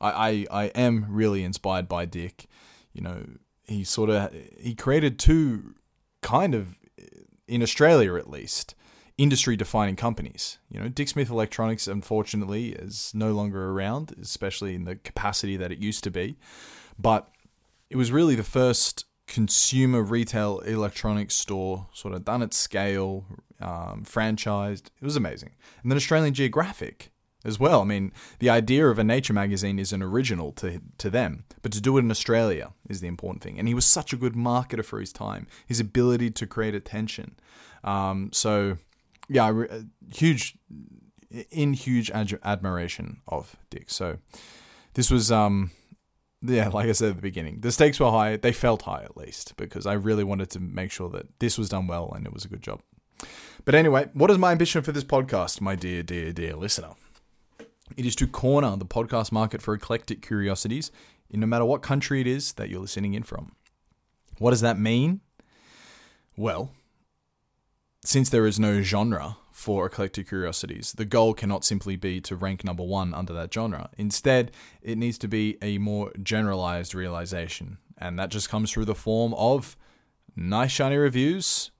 [0.00, 2.46] I I, I am really inspired by Dick.
[2.92, 3.26] You know,
[3.64, 5.74] he sort of he created two
[6.22, 6.76] kind of
[7.50, 8.74] in Australia at least
[9.18, 10.58] industry defining companies.
[10.70, 15.70] You know, Dick Smith Electronics unfortunately is no longer around, especially in the capacity that
[15.70, 16.36] it used to be.
[16.98, 17.28] But
[17.90, 23.26] it was really the first consumer retail electronics store, sort of done at scale,
[23.60, 24.86] um, franchised.
[25.00, 25.50] It was amazing.
[25.82, 27.09] And then Australian Geographic
[27.44, 27.80] as well.
[27.80, 31.72] I mean, the idea of a nature magazine is an original to to them, but
[31.72, 33.58] to do it in Australia is the important thing.
[33.58, 35.46] And he was such a good marketer for his time.
[35.66, 37.36] His ability to create attention.
[37.82, 38.76] Um, so,
[39.28, 39.80] yeah, uh,
[40.14, 40.56] huge,
[41.50, 43.88] in huge ad- admiration of Dick.
[43.88, 44.18] So,
[44.94, 45.70] this was um,
[46.42, 48.36] yeah, like I said at the beginning, the stakes were high.
[48.36, 51.68] They felt high at least because I really wanted to make sure that this was
[51.68, 52.80] done well and it was a good job.
[53.66, 56.94] But anyway, what is my ambition for this podcast, my dear, dear, dear listener?
[57.96, 60.90] It is to corner the podcast market for eclectic curiosities
[61.28, 63.52] in no matter what country it is that you're listening in from.
[64.38, 65.20] What does that mean?
[66.36, 66.70] Well,
[68.04, 72.64] since there is no genre for eclectic curiosities, the goal cannot simply be to rank
[72.64, 73.90] number one under that genre.
[73.98, 78.94] Instead, it needs to be a more generalized realization, and that just comes through the
[78.94, 79.76] form of
[80.34, 81.70] nice, shiny reviews,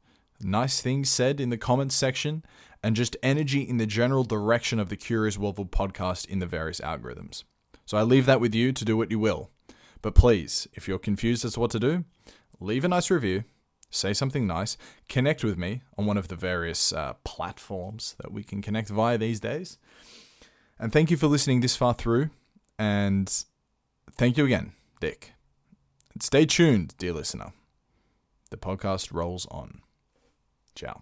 [0.43, 2.45] nice things said in the comments section,
[2.83, 6.81] and just energy in the general direction of the Curious World podcast in the various
[6.81, 7.45] algorithms.
[7.85, 9.51] So I leave that with you to do what you will.
[10.03, 12.05] But please, if you're confused as to what to do,
[12.59, 13.45] leave a nice review,
[13.91, 14.77] say something nice,
[15.09, 19.19] connect with me on one of the various uh, platforms that we can connect via
[19.19, 19.79] these days.
[20.79, 22.31] And thank you for listening this far through.
[22.79, 23.31] And
[24.17, 25.33] thank you again, Dick.
[26.15, 27.53] And stay tuned, dear listener.
[28.51, 29.83] The podcast rolls on.
[30.75, 30.99] Ciao.